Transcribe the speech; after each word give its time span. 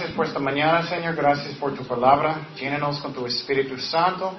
Gracias 0.00 0.16
por 0.16 0.26
esta 0.28 0.38
mañana, 0.38 0.82
Señor. 0.84 1.14
Gracias 1.14 1.54
por 1.56 1.74
tu 1.74 1.84
palabra. 1.84 2.48
Llénanos 2.56 3.00
con 3.00 3.12
tu 3.12 3.26
Espíritu 3.26 3.76
Santo. 3.76 4.32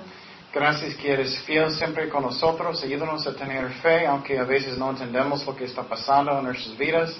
Gracias 0.52 0.96
que 0.96 1.14
eres 1.14 1.40
fiel 1.44 1.70
siempre 1.70 2.10
con 2.10 2.24
nosotros. 2.24 2.82
Ayúdanos 2.82 3.28
a 3.28 3.36
tener 3.36 3.70
fe, 3.74 4.08
aunque 4.08 4.40
a 4.40 4.44
veces 4.44 4.76
no 4.76 4.90
entendemos 4.90 5.46
lo 5.46 5.56
que 5.56 5.66
está 5.66 5.84
pasando 5.84 6.36
en 6.36 6.46
nuestras 6.46 6.76
vidas. 6.76 7.16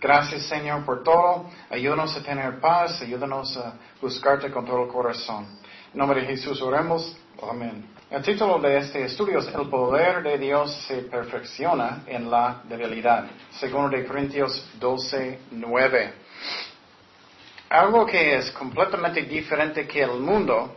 Gracias, 0.00 0.46
Señor, 0.46 0.84
por 0.84 1.04
todo. 1.04 1.48
Ayúdanos 1.70 2.16
a 2.16 2.20
tener 2.20 2.58
paz. 2.58 3.00
Ayúdanos 3.00 3.56
a 3.56 3.74
buscarte 4.02 4.50
con 4.50 4.64
todo 4.66 4.82
el 4.82 4.88
corazón. 4.88 5.46
En 5.92 6.00
nombre 6.00 6.22
de 6.22 6.26
Jesús 6.26 6.60
oremos. 6.60 7.16
Amén. 7.48 7.90
El 8.10 8.24
título 8.24 8.58
de 8.58 8.76
este 8.76 9.04
estudio 9.04 9.38
es 9.38 9.46
El 9.54 9.68
poder 9.68 10.24
de 10.24 10.36
Dios 10.36 10.74
se 10.88 11.02
perfecciona 11.02 12.02
en 12.08 12.28
la 12.28 12.60
debilidad. 12.68 13.26
Segundo 13.52 13.96
de 13.96 14.04
Corintios 14.04 14.68
12, 14.80 15.42
9. 15.52 16.27
Algo 17.70 18.06
que 18.06 18.36
es 18.36 18.50
completamente 18.52 19.22
diferente 19.22 19.86
que 19.86 20.02
el 20.02 20.20
mundo, 20.20 20.74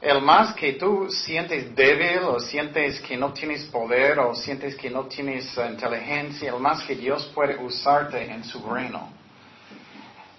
el 0.00 0.22
más 0.22 0.54
que 0.54 0.72
tú 0.74 1.10
sientes 1.10 1.74
débil 1.74 2.20
o 2.20 2.40
sientes 2.40 2.98
que 3.00 3.14
no 3.16 3.32
tienes 3.34 3.66
poder 3.66 4.18
o 4.18 4.34
sientes 4.34 4.74
que 4.74 4.88
no 4.88 5.04
tienes 5.04 5.54
inteligencia, 5.58 6.54
el 6.54 6.60
más 6.60 6.82
que 6.84 6.94
Dios 6.94 7.30
puede 7.34 7.62
usarte 7.62 8.24
en 8.24 8.42
su 8.42 8.64
reino. 8.66 9.10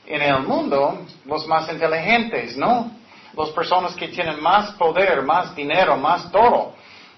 En 0.07 0.23
el 0.23 0.39
mundo, 0.39 1.05
los 1.25 1.45
más 1.45 1.71
inteligentes, 1.71 2.57
¿no? 2.57 2.91
Las 3.37 3.49
personas 3.49 3.93
que 3.95 4.07
tienen 4.07 4.41
más 4.41 4.71
poder, 4.71 5.21
más 5.21 5.55
dinero, 5.55 5.97
más 5.97 6.31
todo. 6.31 6.73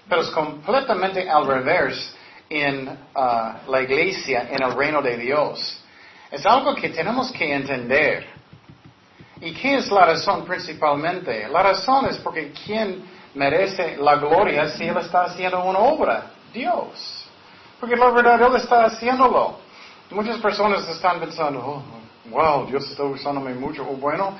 Pero 0.06 0.20
es 0.20 0.28
completamente 0.28 1.30
al 1.30 1.46
revés 1.46 2.14
en 2.50 2.86
uh, 2.86 3.70
la 3.70 3.80
iglesia, 3.80 4.48
en 4.50 4.62
el 4.62 4.72
reino 4.76 5.00
de 5.00 5.16
Dios. 5.16 5.82
Es 6.30 6.44
algo 6.44 6.74
que 6.74 6.90
tenemos 6.90 7.32
que 7.32 7.50
entender. 7.50 8.31
¿Y 9.42 9.52
qué 9.54 9.78
es 9.78 9.90
la 9.90 10.06
razón 10.06 10.44
principalmente? 10.44 11.48
La 11.48 11.64
razón 11.64 12.06
es 12.06 12.16
porque 12.18 12.52
¿quién 12.64 13.02
merece 13.34 13.96
la 13.96 14.14
gloria 14.14 14.68
si 14.68 14.84
Él 14.84 14.96
está 14.98 15.24
haciendo 15.24 15.64
una 15.64 15.80
obra? 15.80 16.30
Dios. 16.54 17.26
Porque 17.80 17.96
la 17.96 18.10
verdad 18.10 18.40
Él 18.40 18.54
está 18.54 18.84
haciéndolo. 18.84 19.58
Muchas 20.10 20.38
personas 20.38 20.88
están 20.88 21.18
pensando, 21.18 21.58
oh, 21.58 21.82
wow, 22.30 22.66
Dios 22.66 22.88
está 22.88 23.02
usándome 23.02 23.52
mucho. 23.54 23.82
O 23.82 23.96
bueno, 23.96 24.38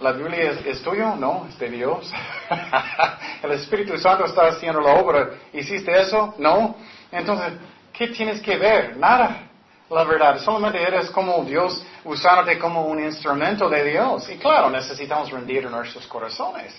¿la 0.00 0.12
Biblia 0.12 0.52
es, 0.52 0.64
es 0.64 0.82
tuyo? 0.82 1.16
No, 1.16 1.46
es 1.48 1.58
de 1.58 1.68
Dios. 1.68 2.12
El 3.42 3.50
Espíritu 3.50 3.98
Santo 3.98 4.26
está 4.26 4.46
haciendo 4.46 4.80
la 4.80 4.92
obra. 4.92 5.30
¿Hiciste 5.52 5.90
eso? 6.00 6.34
No. 6.38 6.76
Entonces, 7.10 7.54
¿qué 7.92 8.06
tienes 8.06 8.40
que 8.40 8.56
ver? 8.56 8.96
Nada 8.96 9.49
la 9.90 10.04
verdad. 10.04 10.38
Solamente 10.38 10.82
eres 10.82 11.10
como 11.10 11.44
Dios 11.44 11.82
usándote 12.04 12.58
como 12.58 12.86
un 12.86 13.02
instrumento 13.02 13.68
de 13.68 13.84
Dios. 13.84 14.28
Y 14.30 14.36
claro, 14.38 14.70
necesitamos 14.70 15.30
rendir 15.30 15.68
nuestros 15.68 16.06
corazones. 16.06 16.74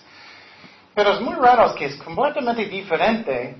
Pero 0.95 1.13
es 1.13 1.21
muy 1.21 1.35
raro 1.35 1.73
que 1.75 1.85
es 1.85 1.95
completamente 1.97 2.65
diferente 2.65 3.55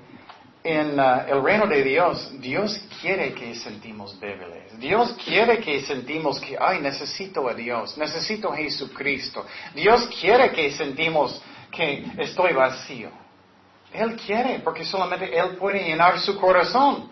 en 0.64 1.00
uh, 1.00 1.28
el 1.28 1.42
reino 1.44 1.66
de 1.66 1.84
Dios. 1.84 2.32
Dios 2.40 2.82
quiere 3.02 3.34
que 3.34 3.56
sentimos 3.56 4.20
débiles. 4.20 4.78
Dios 4.80 5.16
quiere 5.24 5.60
que 5.60 5.82
sentimos 5.82 6.40
que, 6.40 6.58
ay, 6.60 6.80
necesito 6.82 7.48
a 7.48 7.54
Dios, 7.54 7.98
necesito 7.98 8.52
a 8.52 8.58
Jesucristo. 8.58 9.46
Dios 9.74 10.08
quiere 10.20 10.52
que 10.52 10.72
sentimos 10.72 11.42
que 11.72 12.06
estoy 12.18 12.54
vacío. 12.54 13.10
Él 13.94 14.16
quiere, 14.16 14.60
porque 14.60 14.86
solamente 14.86 15.38
Él 15.38 15.58
puede 15.58 15.84
llenar 15.84 16.20
su 16.20 16.40
corazón. 16.40 17.10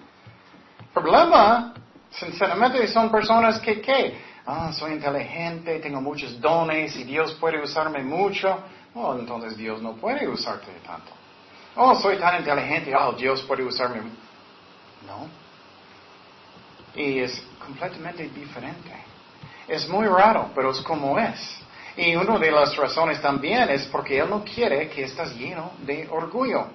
Problema 0.94 1.74
Sinceramente 2.12 2.88
son 2.88 3.12
personas 3.12 3.60
que, 3.60 3.82
¿qué? 3.82 4.18
Ah, 4.46 4.72
soy 4.74 4.94
inteligente, 4.94 5.80
tengo 5.80 6.02
muchos 6.02 6.40
dones 6.42 6.96
y 6.96 7.04
Dios 7.04 7.34
puede 7.36 7.62
usarme 7.62 8.04
mucho. 8.04 8.64
Oh, 8.96 9.16
entonces 9.16 9.56
Dios 9.56 9.82
no 9.82 9.94
puede 9.94 10.28
usarte 10.28 10.72
tanto. 10.86 11.12
Oh, 11.76 11.94
soy 11.96 12.18
tan 12.18 12.40
inteligente, 12.40 12.96
oh, 12.96 13.14
Dios 13.14 13.44
puede 13.44 13.64
usarme. 13.64 14.02
No. 15.06 15.28
Y 16.96 17.20
es 17.20 17.44
completamente 17.64 18.28
diferente. 18.30 18.92
Es 19.68 19.88
muy 19.88 20.08
raro, 20.08 20.50
pero 20.56 20.72
es 20.72 20.82
como 20.82 21.20
es. 21.20 21.60
Y 21.96 22.16
una 22.16 22.40
de 22.40 22.52
las 22.52 22.76
razones 22.76 23.22
también 23.22 23.70
es 23.70 23.86
porque 23.86 24.18
Él 24.18 24.30
no 24.30 24.44
quiere 24.44 24.90
que 24.90 25.04
estés 25.04 25.36
lleno 25.36 25.74
de 25.86 26.08
orgullo. 26.10 26.68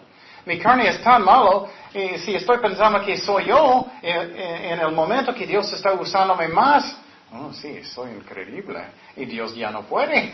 Mi 0.47 0.59
carne 0.59 0.89
es 0.89 1.03
tan 1.03 1.25
malo 1.25 1.69
y 1.93 2.19
si 2.19 2.35
estoy 2.35 2.59
pensando 2.59 3.03
que 3.05 3.17
soy 3.17 3.47
yo, 3.47 3.87
en, 4.03 4.79
el 4.79 4.93
momento 4.93 5.35
que 5.35 5.47
Dios 5.47 5.73
está 5.73 5.93
usándome 5.95 6.49
más, 6.49 6.97
oh 7.33 7.53
sí, 7.53 7.83
soy 7.85 8.11
increíble 8.11 8.85
y 9.17 9.25
Dios 9.25 9.55
ya 9.55 9.71
no 9.71 9.83
puede. 9.83 10.33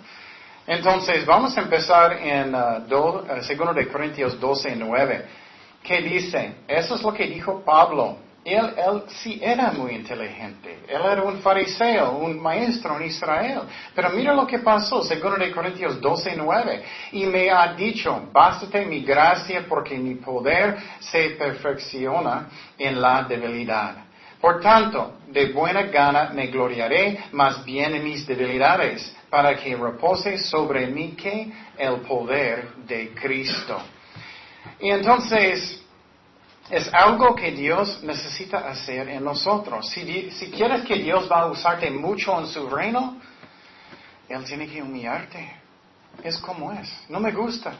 Entonces, 0.66 1.24
vamos 1.24 1.56
a 1.56 1.60
empezar 1.60 2.14
en 2.14 2.52
uh, 2.54 2.78
uh 2.92 3.74
de 3.74 3.88
Corintios 3.88 4.40
12, 4.40 4.74
9. 4.74 5.26
¿Qué 5.82 6.00
dice? 6.00 6.56
Eso 6.66 6.96
es 6.96 7.02
lo 7.02 7.12
que 7.12 7.26
dijo 7.28 7.62
Pablo. 7.64 8.18
Él, 8.46 8.74
él 8.76 9.02
sí 9.08 9.40
era 9.42 9.72
muy 9.72 9.92
inteligente. 9.96 10.78
Él 10.86 11.02
era 11.04 11.20
un 11.20 11.38
fariseo, 11.38 12.12
un 12.12 12.40
maestro 12.40 12.96
en 12.96 13.06
Israel. 13.06 13.62
Pero 13.92 14.10
mira 14.10 14.32
lo 14.32 14.46
que 14.46 14.60
pasó, 14.60 15.02
segundo 15.02 15.36
de 15.36 15.50
Corintios 15.50 16.00
12, 16.00 16.36
9. 16.36 16.84
Y 17.10 17.26
me 17.26 17.50
ha 17.50 17.74
dicho, 17.74 18.28
bástate 18.32 18.86
mi 18.86 19.00
gracia 19.00 19.64
porque 19.68 19.98
mi 19.98 20.14
poder 20.14 20.76
se 21.00 21.30
perfecciona 21.30 22.48
en 22.78 23.00
la 23.00 23.24
debilidad. 23.24 23.96
Por 24.40 24.60
tanto, 24.60 25.14
de 25.26 25.46
buena 25.46 25.82
gana 25.82 26.30
me 26.32 26.46
gloriaré 26.46 27.24
más 27.32 27.64
bien 27.64 27.96
en 27.96 28.04
mis 28.04 28.24
debilidades, 28.28 29.12
para 29.28 29.56
que 29.56 29.74
repose 29.74 30.38
sobre 30.38 30.86
mí 30.86 31.16
que 31.16 31.50
el 31.76 31.96
poder 32.02 32.74
de 32.86 33.10
Cristo. 33.10 33.82
Y 34.78 34.90
entonces, 34.90 35.84
es 36.70 36.92
algo 36.92 37.34
que 37.34 37.52
Dios 37.52 38.02
necesita 38.02 38.68
hacer 38.68 39.08
en 39.08 39.24
nosotros. 39.24 39.88
Si, 39.88 40.02
quieres 40.50 40.84
que 40.84 40.96
Dios 40.96 41.30
va 41.30 41.42
a 41.42 41.46
usarte 41.46 41.90
mucho 41.90 42.38
en 42.40 42.46
su 42.46 42.68
reino, 42.68 43.16
Él 44.28 44.44
tiene 44.44 44.66
que 44.66 44.82
humillarte. 44.82 45.52
Es 46.22 46.38
como 46.38 46.72
es. 46.72 46.90
No 47.08 47.20
me 47.20 47.30
gusta. 47.30 47.74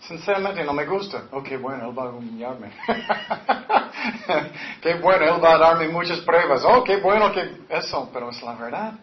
Sinceramente 0.00 0.64
no 0.64 0.72
me 0.72 0.86
gusta. 0.86 1.24
Ok, 1.32 1.48
bueno, 1.60 1.90
Él 1.90 1.98
va 1.98 2.04
a 2.04 2.10
humillarme. 2.10 2.70
qué 4.80 4.94
bueno, 4.94 5.36
Él 5.36 5.44
va 5.44 5.54
a 5.54 5.58
darme 5.58 5.88
muchas 5.88 6.20
pruebas. 6.20 6.62
Oh, 6.64 6.82
qué 6.82 6.96
bueno 6.96 7.30
que 7.32 7.58
eso, 7.68 8.08
pero 8.12 8.30
es 8.30 8.42
la 8.42 8.54
verdad. 8.54 8.94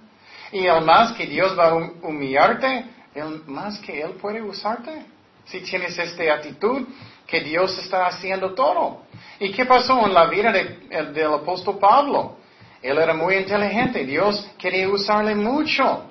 Y 0.52 0.66
el 0.66 0.84
más 0.84 1.12
que 1.12 1.28
Dios 1.28 1.58
va 1.58 1.70
a 1.70 1.76
humillarte, 1.76 2.86
el 3.14 3.44
más 3.46 3.78
que 3.80 4.02
Él 4.02 4.14
puede 4.14 4.42
usarte. 4.42 5.17
Si 5.48 5.62
tienes 5.62 5.98
esta 5.98 6.34
actitud, 6.34 6.88
que 7.26 7.42
Dios 7.42 7.78
está 7.78 8.08
haciendo 8.08 8.54
todo. 8.54 9.02
¿Y 9.40 9.52
qué 9.52 9.66
pasó 9.66 10.06
en 10.06 10.14
la 10.14 10.26
vida 10.28 10.52
del 10.52 11.34
apóstol 11.34 11.78
Pablo? 11.78 12.38
Él 12.82 12.98
era 12.98 13.14
muy 13.14 13.36
inteligente, 13.36 14.06
Dios 14.06 14.50
quería 14.58 14.88
usarle 14.88 15.36
mucho. 15.36 16.06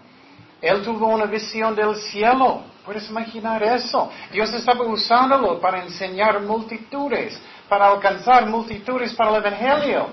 Él 0.60 0.82
tuvo 0.82 1.08
una 1.08 1.24
visión 1.24 1.74
del 1.74 1.96
cielo. 1.96 2.62
¿Puedes 2.84 3.08
imaginar 3.08 3.62
eso? 3.62 4.10
Dios 4.30 4.52
estaba 4.52 4.84
usándolo 4.84 5.60
para 5.60 5.82
enseñar 5.82 6.40
multitudes, 6.40 7.40
para 7.68 7.88
alcanzar 7.88 8.46
multitudes 8.46 9.12
para 9.14 9.30
el 9.30 9.36
Evangelio. 9.36 10.08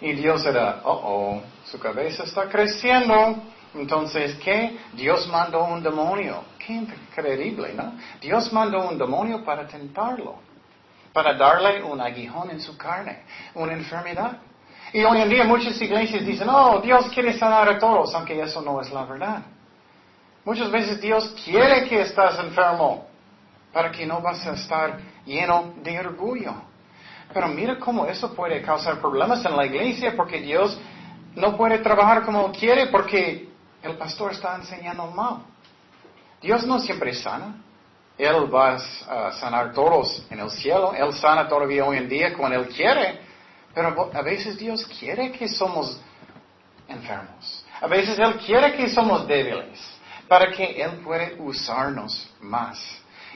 Y 0.00 0.12
Dios 0.12 0.44
era, 0.44 0.82
oh, 0.84 0.92
oh, 0.92 1.42
su 1.64 1.78
cabeza 1.78 2.24
está 2.24 2.48
creciendo. 2.48 3.42
Entonces, 3.76 4.36
¿qué? 4.42 4.78
Dios 4.94 5.28
mandó 5.28 5.64
un 5.64 5.82
demonio. 5.82 6.44
Qué 6.58 6.72
increíble, 6.72 7.74
¿no? 7.74 7.92
Dios 8.20 8.52
mandó 8.52 8.88
un 8.88 8.98
demonio 8.98 9.44
para 9.44 9.66
tentarlo, 9.66 10.36
para 11.12 11.34
darle 11.34 11.82
un 11.82 12.00
aguijón 12.00 12.50
en 12.50 12.60
su 12.60 12.76
carne, 12.76 13.22
una 13.54 13.74
enfermedad. 13.74 14.38
Y 14.92 15.04
hoy 15.04 15.20
en 15.20 15.28
día 15.28 15.44
muchas 15.44 15.80
iglesias 15.80 16.24
dicen, 16.24 16.48
oh, 16.48 16.80
Dios 16.80 17.06
quiere 17.10 17.36
sanar 17.38 17.68
a 17.68 17.78
todos, 17.78 18.14
aunque 18.14 18.40
eso 18.40 18.62
no 18.62 18.80
es 18.80 18.90
la 18.90 19.04
verdad. 19.04 19.42
Muchas 20.44 20.70
veces 20.70 21.00
Dios 21.00 21.34
quiere 21.44 21.88
que 21.88 22.00
estás 22.00 22.38
enfermo 22.38 23.06
para 23.72 23.90
que 23.90 24.06
no 24.06 24.20
vas 24.20 24.46
a 24.46 24.52
estar 24.52 24.98
lleno 25.24 25.74
de 25.82 25.98
orgullo. 25.98 26.54
Pero 27.34 27.48
mira 27.48 27.78
cómo 27.78 28.06
eso 28.06 28.32
puede 28.34 28.62
causar 28.62 29.00
problemas 29.00 29.44
en 29.44 29.56
la 29.56 29.66
iglesia 29.66 30.14
porque 30.16 30.40
Dios 30.40 30.78
no 31.34 31.56
puede 31.56 31.78
trabajar 31.78 32.24
como 32.24 32.50
quiere 32.52 32.86
porque 32.86 33.55
el 33.86 33.96
pastor 33.96 34.32
está 34.32 34.56
enseñando 34.56 35.06
mal. 35.08 35.42
Dios 36.40 36.66
no 36.66 36.78
siempre 36.78 37.14
sana. 37.14 37.62
Él 38.18 38.52
va 38.52 38.76
a 39.08 39.32
sanar 39.32 39.72
todos 39.72 40.24
en 40.30 40.40
el 40.40 40.50
cielo. 40.50 40.94
Él 40.94 41.12
sana 41.12 41.48
todavía 41.48 41.84
hoy 41.84 41.98
en 41.98 42.08
día 42.08 42.34
cuando 42.34 42.58
Él 42.58 42.68
quiere. 42.68 43.20
Pero 43.74 44.10
a 44.12 44.22
veces 44.22 44.56
Dios 44.56 44.86
quiere 44.98 45.32
que 45.32 45.48
somos 45.48 46.00
enfermos. 46.88 47.64
A 47.80 47.86
veces 47.86 48.18
Él 48.18 48.36
quiere 48.38 48.74
que 48.74 48.88
somos 48.88 49.26
débiles 49.26 49.78
para 50.28 50.50
que 50.50 50.82
Él 50.82 50.92
pueda 51.04 51.30
usarnos 51.38 52.30
más. 52.40 52.78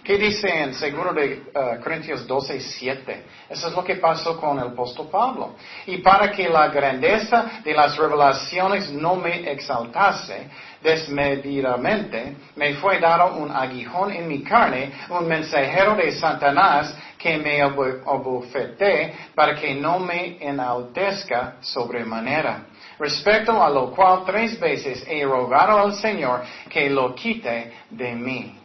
¿Qué 0.03 0.17
dice 0.17 0.49
en 0.49 0.75
seguro 0.75 1.13
de 1.13 1.43
uh, 1.55 1.83
Corintios 1.83 2.27
12, 2.27 2.59
7? 2.59 3.25
Eso 3.51 3.69
es 3.69 3.75
lo 3.75 3.85
que 3.85 3.97
pasó 3.97 4.41
con 4.41 4.59
el 4.59 4.69
apóstol 4.69 5.09
Pablo. 5.11 5.57
Y 5.87 5.99
para 5.99 6.31
que 6.31 6.49
la 6.49 6.69
grandeza 6.69 7.61
de 7.63 7.75
las 7.75 7.97
revelaciones 7.99 8.91
no 8.91 9.17
me 9.17 9.51
exaltase 9.53 10.49
desmedidamente, 10.83 12.35
me 12.57 12.75
fue 12.75 12.99
dado 12.99 13.37
un 13.37 13.51
aguijón 13.51 14.11
en 14.13 14.27
mi 14.27 14.43
carne, 14.43 14.91
un 15.11 15.29
mensajero 15.29 15.95
de 15.95 16.11
Satanás 16.13 16.97
que 17.19 17.37
me 17.37 17.61
abofeté 17.61 19.15
para 19.35 19.55
que 19.55 19.75
no 19.75 19.99
me 19.99 20.39
enaltezca 20.41 21.57
sobremanera. 21.61 22.65
Respecto 22.99 23.63
a 23.63 23.69
lo 23.69 23.91
cual 23.91 24.25
tres 24.25 24.59
veces 24.59 25.05
he 25.07 25.25
rogado 25.25 25.79
al 25.79 25.95
Señor 25.95 26.43
que 26.71 26.89
lo 26.89 27.15
quite 27.15 27.73
de 27.91 28.15
mí. 28.15 28.59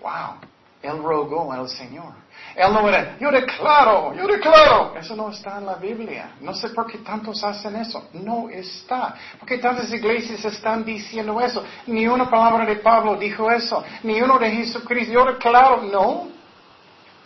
Wow. 0.00 0.55
Él 0.86 1.02
rogó 1.02 1.52
al 1.52 1.68
Señor. 1.68 2.14
Él 2.54 2.72
no 2.72 2.88
era, 2.88 3.18
yo 3.18 3.30
declaro, 3.30 4.14
yo 4.14 4.26
declaro. 4.26 4.94
Eso 4.96 5.14
no 5.16 5.30
está 5.30 5.58
en 5.58 5.66
la 5.66 5.74
Biblia. 5.74 6.36
No 6.40 6.54
sé 6.54 6.70
por 6.70 6.86
qué 6.86 6.96
tantos 6.98 7.42
hacen 7.44 7.76
eso. 7.76 8.08
No 8.14 8.48
está. 8.48 9.14
Porque 9.38 9.58
tantas 9.58 9.92
iglesias 9.92 10.42
están 10.44 10.84
diciendo 10.84 11.38
eso. 11.40 11.62
Ni 11.86 12.06
una 12.06 12.30
palabra 12.30 12.64
de 12.64 12.76
Pablo 12.76 13.16
dijo 13.16 13.50
eso. 13.50 13.84
Ni 14.04 14.22
uno 14.22 14.38
de 14.38 14.50
Jesucristo. 14.50 15.12
Yo 15.12 15.26
declaro. 15.26 15.82
No. 15.82 16.28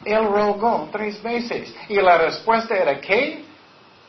Él 0.05 0.25
rogó 0.25 0.89
tres 0.91 1.23
veces. 1.23 1.73
Y 1.89 1.95
la 1.97 2.19
respuesta 2.19 2.77
era, 2.77 3.01
¿qué? 3.01 3.45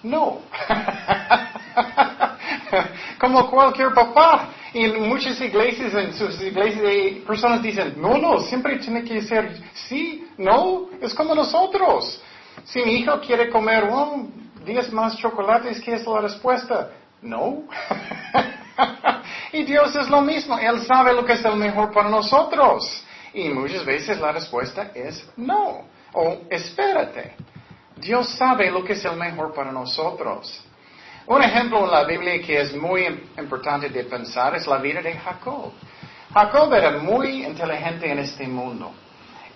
No. 0.03 0.39
Como 3.19 3.51
cualquier 3.51 3.93
papá. 3.93 4.47
Y 4.73 4.85
en 4.85 5.09
muchas 5.09 5.39
iglesias, 5.41 5.93
en 5.93 6.13
sus 6.13 6.41
iglesias, 6.41 7.25
personas 7.27 7.61
dicen, 7.61 7.95
no, 7.97 8.17
no, 8.17 8.39
siempre 8.39 8.77
tiene 8.77 9.03
que 9.03 9.21
ser 9.21 9.61
sí, 9.73 10.27
no, 10.37 10.87
es 11.01 11.13
como 11.13 11.35
nosotros. 11.35 12.21
Si 12.63 12.81
mi 12.83 12.99
hijo 12.99 13.19
quiere 13.19 13.49
comer, 13.49 13.89
oh, 13.91 14.27
10 14.63 14.93
más 14.93 15.17
chocolates, 15.17 15.81
¿qué 15.81 15.95
es 15.95 16.07
la 16.07 16.21
respuesta? 16.21 16.91
No. 17.21 17.63
y 19.51 19.63
Dios 19.63 19.93
es 19.95 20.09
lo 20.09 20.21
mismo, 20.21 20.57
Él 20.57 20.81
sabe 20.83 21.13
lo 21.13 21.25
que 21.25 21.33
es 21.33 21.43
el 21.43 21.57
mejor 21.57 21.91
para 21.91 22.09
nosotros. 22.09 23.03
Y 23.33 23.49
muchas 23.49 23.85
veces 23.85 24.19
la 24.19 24.31
respuesta 24.31 24.91
es 24.93 25.27
no, 25.35 25.85
o 26.13 26.37
espérate. 26.49 27.35
Dios 27.97 28.29
sabe 28.29 28.71
lo 28.71 28.83
que 28.83 28.93
es 28.93 29.05
el 29.05 29.15
mejor 29.15 29.53
para 29.53 29.71
nosotros. 29.71 30.63
Un 31.27 31.43
ejemplo 31.43 31.85
en 31.85 31.91
la 31.91 32.03
Biblia 32.03 32.41
que 32.41 32.61
es 32.61 32.75
muy 32.75 33.05
importante 33.37 33.89
de 33.89 34.03
pensar 34.05 34.55
es 34.55 34.65
la 34.67 34.77
vida 34.77 35.01
de 35.01 35.13
Jacob. 35.13 35.71
Jacob 36.33 36.73
era 36.73 36.91
muy 36.97 37.45
inteligente 37.45 38.11
en 38.11 38.19
este 38.19 38.47
mundo. 38.47 38.91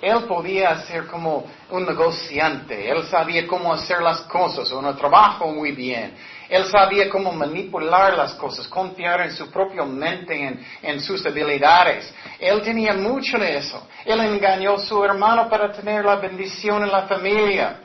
Él 0.01 0.23
podía 0.25 0.77
ser 0.85 1.07
como 1.07 1.45
un 1.71 1.85
negociante, 1.85 2.89
él 2.89 3.05
sabía 3.05 3.47
cómo 3.47 3.73
hacer 3.73 4.01
las 4.01 4.21
cosas, 4.21 4.69
un 4.71 4.95
trabajo 4.95 5.51
muy 5.51 5.71
bien. 5.71 6.13
Él 6.47 6.65
sabía 6.65 7.09
cómo 7.09 7.31
manipular 7.31 8.15
las 8.15 8.35
cosas, 8.35 8.67
confiar 8.67 9.21
en 9.21 9.31
su 9.31 9.49
propia 9.49 9.83
mente, 9.83 10.35
en, 10.35 10.63
en 10.83 10.99
sus 10.99 11.25
habilidades. 11.25 12.13
Él 12.39 12.61
tenía 12.61 12.93
mucho 12.93 13.39
de 13.39 13.57
eso. 13.57 13.87
Él 14.05 14.19
engañó 14.19 14.75
a 14.75 14.79
su 14.79 15.03
hermano 15.03 15.49
para 15.49 15.71
tener 15.71 16.05
la 16.05 16.17
bendición 16.17 16.83
en 16.83 16.91
la 16.91 17.03
familia. 17.03 17.79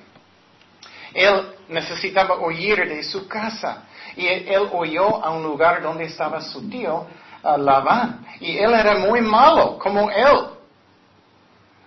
Él 1.14 1.54
necesitaba 1.70 2.38
huir 2.38 2.88
de 2.88 3.02
su 3.02 3.26
casa. 3.26 3.84
Y 4.16 4.26
él 4.26 4.68
huyó 4.72 5.24
a 5.24 5.30
un 5.30 5.42
lugar 5.42 5.82
donde 5.82 6.04
estaba 6.04 6.40
su 6.40 6.68
tío, 6.68 7.06
Labán. 7.42 8.26
Y 8.40 8.58
él 8.58 8.72
era 8.74 8.98
muy 8.98 9.20
malo, 9.20 9.78
como 9.78 10.10
él. 10.10 10.38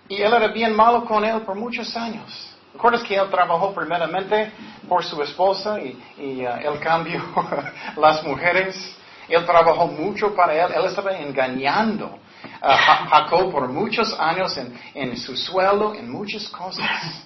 Y 0.08 0.20
él 0.20 0.32
era 0.32 0.48
bien 0.48 0.74
malo 0.74 1.04
con 1.04 1.24
él 1.24 1.42
por 1.42 1.54
muchos 1.54 1.96
años. 1.96 2.50
¿Recuerdas 2.72 3.02
que 3.04 3.14
él 3.14 3.30
trabajó 3.30 3.72
primeramente 3.72 4.50
por 4.88 5.04
su 5.04 5.22
esposa 5.22 5.80
y, 5.80 5.96
y 6.18 6.44
uh, 6.44 6.56
él 6.56 6.80
cambió 6.80 7.22
las 7.96 8.22
mujeres? 8.24 8.96
Él 9.28 9.46
trabajó 9.46 9.86
mucho 9.86 10.34
para 10.34 10.52
él. 10.54 10.72
Él 10.74 10.84
estaba 10.86 11.16
engañando 11.16 12.18
a 12.60 12.76
Jacob 12.76 13.52
por 13.52 13.68
muchos 13.68 14.18
años 14.18 14.56
en, 14.58 14.78
en 14.94 15.16
su 15.16 15.36
sueldo, 15.36 15.94
en 15.94 16.10
muchas 16.10 16.48
cosas. 16.48 17.24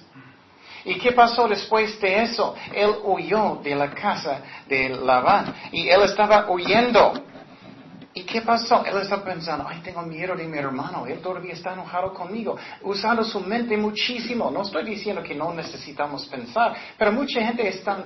¿Y 0.85 0.95
qué 0.97 1.11
pasó 1.11 1.47
después 1.47 1.99
de 1.99 2.23
eso? 2.23 2.55
Él 2.73 2.91
huyó 3.03 3.59
de 3.63 3.75
la 3.75 3.89
casa 3.91 4.41
de 4.67 4.89
Labán 4.89 5.53
y 5.71 5.89
él 5.89 6.01
estaba 6.03 6.49
huyendo. 6.49 7.13
¿Y 8.13 8.23
qué 8.23 8.41
pasó? 8.41 8.83
Él 8.85 8.97
estaba 8.97 9.23
pensando, 9.23 9.67
ay, 9.67 9.81
tengo 9.83 10.01
miedo 10.01 10.35
de 10.35 10.45
mi 10.45 10.57
hermano, 10.57 11.05
él 11.05 11.19
todavía 11.19 11.53
está 11.53 11.73
enojado 11.73 12.13
conmigo, 12.13 12.57
usando 12.81 13.23
su 13.23 13.39
mente 13.39 13.77
muchísimo. 13.77 14.49
No 14.49 14.63
estoy 14.63 14.83
diciendo 14.83 15.21
que 15.21 15.35
no 15.35 15.53
necesitamos 15.53 16.25
pensar, 16.25 16.75
pero 16.97 17.11
mucha 17.11 17.39
gente 17.41 17.67
está 17.67 18.03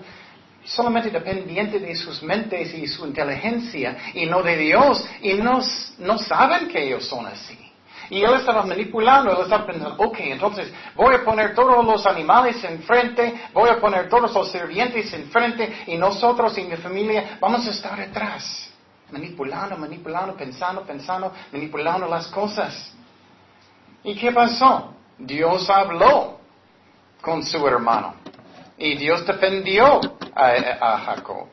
solamente 0.65 1.09
dependiente 1.09 1.79
de 1.79 1.95
sus 1.95 2.21
mentes 2.23 2.73
y 2.73 2.87
su 2.87 3.05
inteligencia 3.05 3.97
y 4.13 4.25
no 4.25 4.41
de 4.41 4.57
Dios 4.57 5.05
y 5.21 5.33
no, 5.33 5.61
no 5.99 6.17
saben 6.17 6.67
que 6.67 6.85
ellos 6.85 7.05
son 7.05 7.25
así. 7.25 7.62
Y 8.09 8.23
él 8.23 8.33
estaba 8.33 8.63
manipulando, 8.65 9.31
él 9.31 9.43
estaba 9.43 9.65
pensando, 9.65 9.95
ok, 9.97 10.17
entonces 10.19 10.73
voy 10.95 11.15
a 11.15 11.23
poner 11.23 11.53
todos 11.53 11.83
los 11.85 12.05
animales 12.05 12.63
enfrente, 12.63 13.47
voy 13.53 13.69
a 13.69 13.79
poner 13.79 14.09
todos 14.09 14.33
los 14.33 14.51
sirvientes 14.51 15.13
enfrente 15.13 15.83
y 15.87 15.97
nosotros 15.97 16.57
y 16.57 16.63
mi 16.63 16.75
familia 16.77 17.37
vamos 17.39 17.65
a 17.67 17.69
estar 17.71 17.97
detrás. 17.97 18.69
Manipulando, 19.11 19.77
manipulando, 19.77 20.35
pensando, 20.35 20.81
pensando, 20.81 21.31
manipulando 21.51 22.07
las 22.07 22.27
cosas. 22.27 22.93
¿Y 24.03 24.15
qué 24.15 24.31
pasó? 24.31 24.93
Dios 25.17 25.69
habló 25.69 26.39
con 27.21 27.43
su 27.43 27.65
hermano. 27.67 28.15
Y 28.77 28.95
Dios 28.95 29.25
defendió 29.25 30.01
a, 30.35 30.47
a 30.81 30.97
Jacob. 30.99 31.47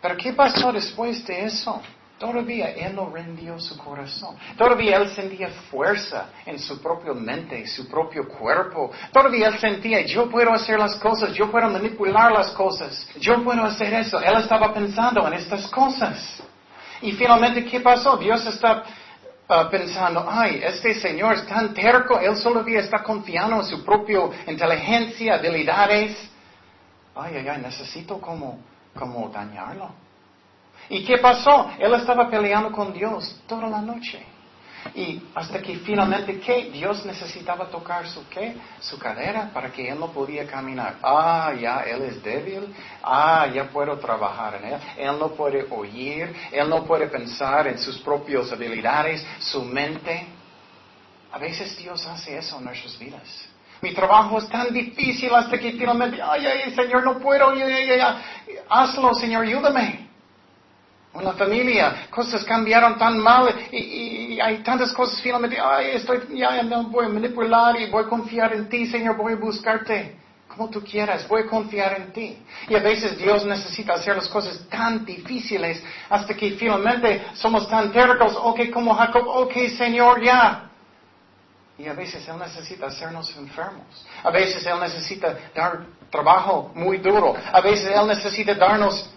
Pero 0.00 0.16
¿qué 0.16 0.32
pasó 0.32 0.72
después 0.72 1.24
de 1.26 1.44
eso? 1.44 1.80
Todavía 2.20 2.72
él 2.72 2.94
no 2.94 3.08
rendió 3.08 3.58
su 3.58 3.78
corazón. 3.78 4.36
Todavía 4.58 4.98
él 4.98 5.08
sentía 5.14 5.48
fuerza 5.70 6.26
en 6.44 6.58
su 6.58 6.78
propia 6.82 7.14
mente, 7.14 7.66
su 7.66 7.88
propio 7.88 8.28
cuerpo. 8.28 8.90
Todavía 9.10 9.48
él 9.48 9.58
sentía, 9.58 10.02
yo 10.02 10.28
puedo 10.28 10.52
hacer 10.52 10.78
las 10.78 10.96
cosas, 10.96 11.32
yo 11.32 11.50
puedo 11.50 11.70
manipular 11.70 12.30
las 12.30 12.50
cosas, 12.50 13.08
yo 13.18 13.42
puedo 13.42 13.64
hacer 13.64 13.94
eso. 13.94 14.20
Él 14.20 14.36
estaba 14.36 14.74
pensando 14.74 15.26
en 15.26 15.32
estas 15.32 15.66
cosas. 15.68 16.42
Y 17.00 17.12
finalmente, 17.12 17.64
¿qué 17.64 17.80
pasó? 17.80 18.18
Dios 18.18 18.44
está 18.44 18.84
uh, 19.48 19.70
pensando, 19.70 20.22
ay, 20.28 20.60
este 20.62 20.92
señor 20.92 21.36
es 21.36 21.46
tan 21.46 21.72
terco, 21.72 22.20
él 22.20 22.38
todavía 22.42 22.80
está 22.80 23.02
confiando 23.02 23.56
en 23.56 23.64
su 23.64 23.82
propia 23.82 24.20
inteligencia, 24.46 25.36
habilidades. 25.36 26.18
Ay, 27.14 27.36
ay, 27.36 27.48
ay, 27.48 27.62
necesito 27.62 28.20
como, 28.20 28.58
como 28.94 29.30
dañarlo. 29.30 30.09
¿Y 30.88 31.04
qué 31.04 31.18
pasó? 31.18 31.70
Él 31.78 31.92
estaba 31.94 32.28
peleando 32.28 32.72
con 32.72 32.92
Dios 32.92 33.40
toda 33.46 33.68
la 33.68 33.80
noche. 33.80 34.24
Y 34.94 35.22
hasta 35.34 35.60
que 35.60 35.76
finalmente, 35.78 36.40
¿qué? 36.40 36.70
Dios 36.72 37.04
necesitaba 37.04 37.66
tocar 37.66 38.08
su 38.08 38.26
qué? 38.28 38.56
Su 38.80 38.98
cadera 38.98 39.50
para 39.52 39.70
que 39.70 39.88
él 39.88 39.98
no 39.98 40.08
podía 40.08 40.46
caminar. 40.46 40.96
Ah, 41.02 41.52
ya, 41.58 41.80
él 41.82 42.02
es 42.02 42.22
débil. 42.22 42.74
Ah, 43.02 43.46
ya 43.52 43.68
puedo 43.68 43.98
trabajar 43.98 44.56
en 44.56 44.72
él. 44.72 44.80
Él 44.96 45.18
no 45.18 45.28
puede 45.28 45.66
oír. 45.70 46.34
Él 46.50 46.68
no 46.68 46.84
puede 46.84 47.08
pensar 47.08 47.68
en 47.68 47.78
sus 47.78 47.98
propias 47.98 48.50
habilidades, 48.50 49.24
su 49.38 49.62
mente. 49.64 50.26
A 51.32 51.38
veces 51.38 51.76
Dios 51.76 52.04
hace 52.06 52.38
eso 52.38 52.58
en 52.58 52.64
nuestras 52.64 52.98
vidas. 52.98 53.28
Mi 53.82 53.94
trabajo 53.94 54.38
es 54.38 54.48
tan 54.48 54.72
difícil 54.72 55.32
hasta 55.34 55.58
que 55.58 55.72
finalmente, 55.72 56.20
ay, 56.22 56.46
ay, 56.46 56.74
Señor, 56.74 57.04
no 57.04 57.18
puedo. 57.18 57.52
Hazlo, 58.68 59.14
Señor, 59.14 59.44
ayúdame. 59.44 60.09
En 61.12 61.24
la 61.24 61.32
familia, 61.32 62.06
cosas 62.08 62.44
cambiaron 62.44 62.96
tan 62.96 63.18
mal 63.18 63.52
y, 63.72 64.38
hay 64.40 64.58
tantas 64.58 64.92
cosas 64.92 65.20
finalmente, 65.20 65.58
ay, 65.60 65.90
estoy, 65.94 66.20
ya 66.34 66.62
no 66.62 66.84
voy 66.84 67.06
a 67.06 67.08
manipular 67.08 67.78
y 67.80 67.90
voy 67.90 68.04
a 68.04 68.08
confiar 68.08 68.52
en 68.54 68.68
ti, 68.68 68.86
Señor, 68.86 69.16
voy 69.16 69.32
a 69.32 69.36
buscarte 69.36 70.16
como 70.46 70.68
tú 70.68 70.82
quieras, 70.82 71.26
voy 71.28 71.42
a 71.42 71.46
confiar 71.46 72.00
en 72.00 72.12
ti. 72.12 72.36
Y 72.68 72.74
a 72.74 72.80
veces 72.80 73.16
Dios 73.16 73.44
necesita 73.44 73.94
hacer 73.94 74.16
las 74.16 74.28
cosas 74.28 74.66
tan 74.68 75.04
difíciles 75.04 75.82
hasta 76.08 76.34
que 76.34 76.50
finalmente 76.52 77.24
somos 77.34 77.68
tan 77.68 77.92
tercos, 77.92 78.36
ok, 78.36 78.70
como 78.72 78.94
Jacob, 78.94 79.26
ok, 79.26 79.52
Señor, 79.78 80.22
ya. 80.22 80.70
Y 81.78 81.86
a 81.86 81.94
veces 81.94 82.26
Él 82.28 82.38
necesita 82.38 82.86
hacernos 82.86 83.34
enfermos. 83.36 83.86
A 84.22 84.30
veces 84.30 84.66
Él 84.66 84.78
necesita 84.80 85.34
dar 85.54 85.86
trabajo 86.10 86.72
muy 86.74 86.98
duro. 86.98 87.34
A 87.52 87.60
veces 87.60 87.90
Él 87.90 88.06
necesita 88.06 88.54
darnos 88.54 89.08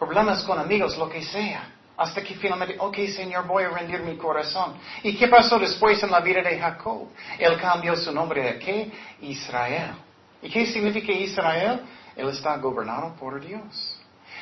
problemas 0.00 0.42
con 0.44 0.58
amigos, 0.58 0.96
lo 0.96 1.08
que 1.08 1.22
sea. 1.22 1.74
Hasta 1.96 2.22
que 2.22 2.34
finalmente, 2.34 2.76
ok 2.78 2.96
Señor, 3.14 3.46
voy 3.46 3.64
a 3.64 3.68
rendir 3.68 4.00
mi 4.00 4.16
corazón. 4.16 4.72
¿Y 5.02 5.14
qué 5.16 5.28
pasó 5.28 5.58
después 5.58 6.02
en 6.02 6.10
la 6.10 6.20
vida 6.20 6.40
de 6.42 6.58
Jacob? 6.58 7.08
Él 7.38 7.58
cambió 7.60 7.94
su 7.94 8.10
nombre 8.10 8.48
a 8.48 8.58
qué? 8.58 8.90
Israel. 9.20 9.92
¿Y 10.40 10.48
qué 10.48 10.64
significa 10.64 11.12
Israel? 11.12 11.82
Él 12.16 12.28
está 12.30 12.56
gobernado 12.56 13.14
por 13.16 13.38
Dios. 13.38 14.00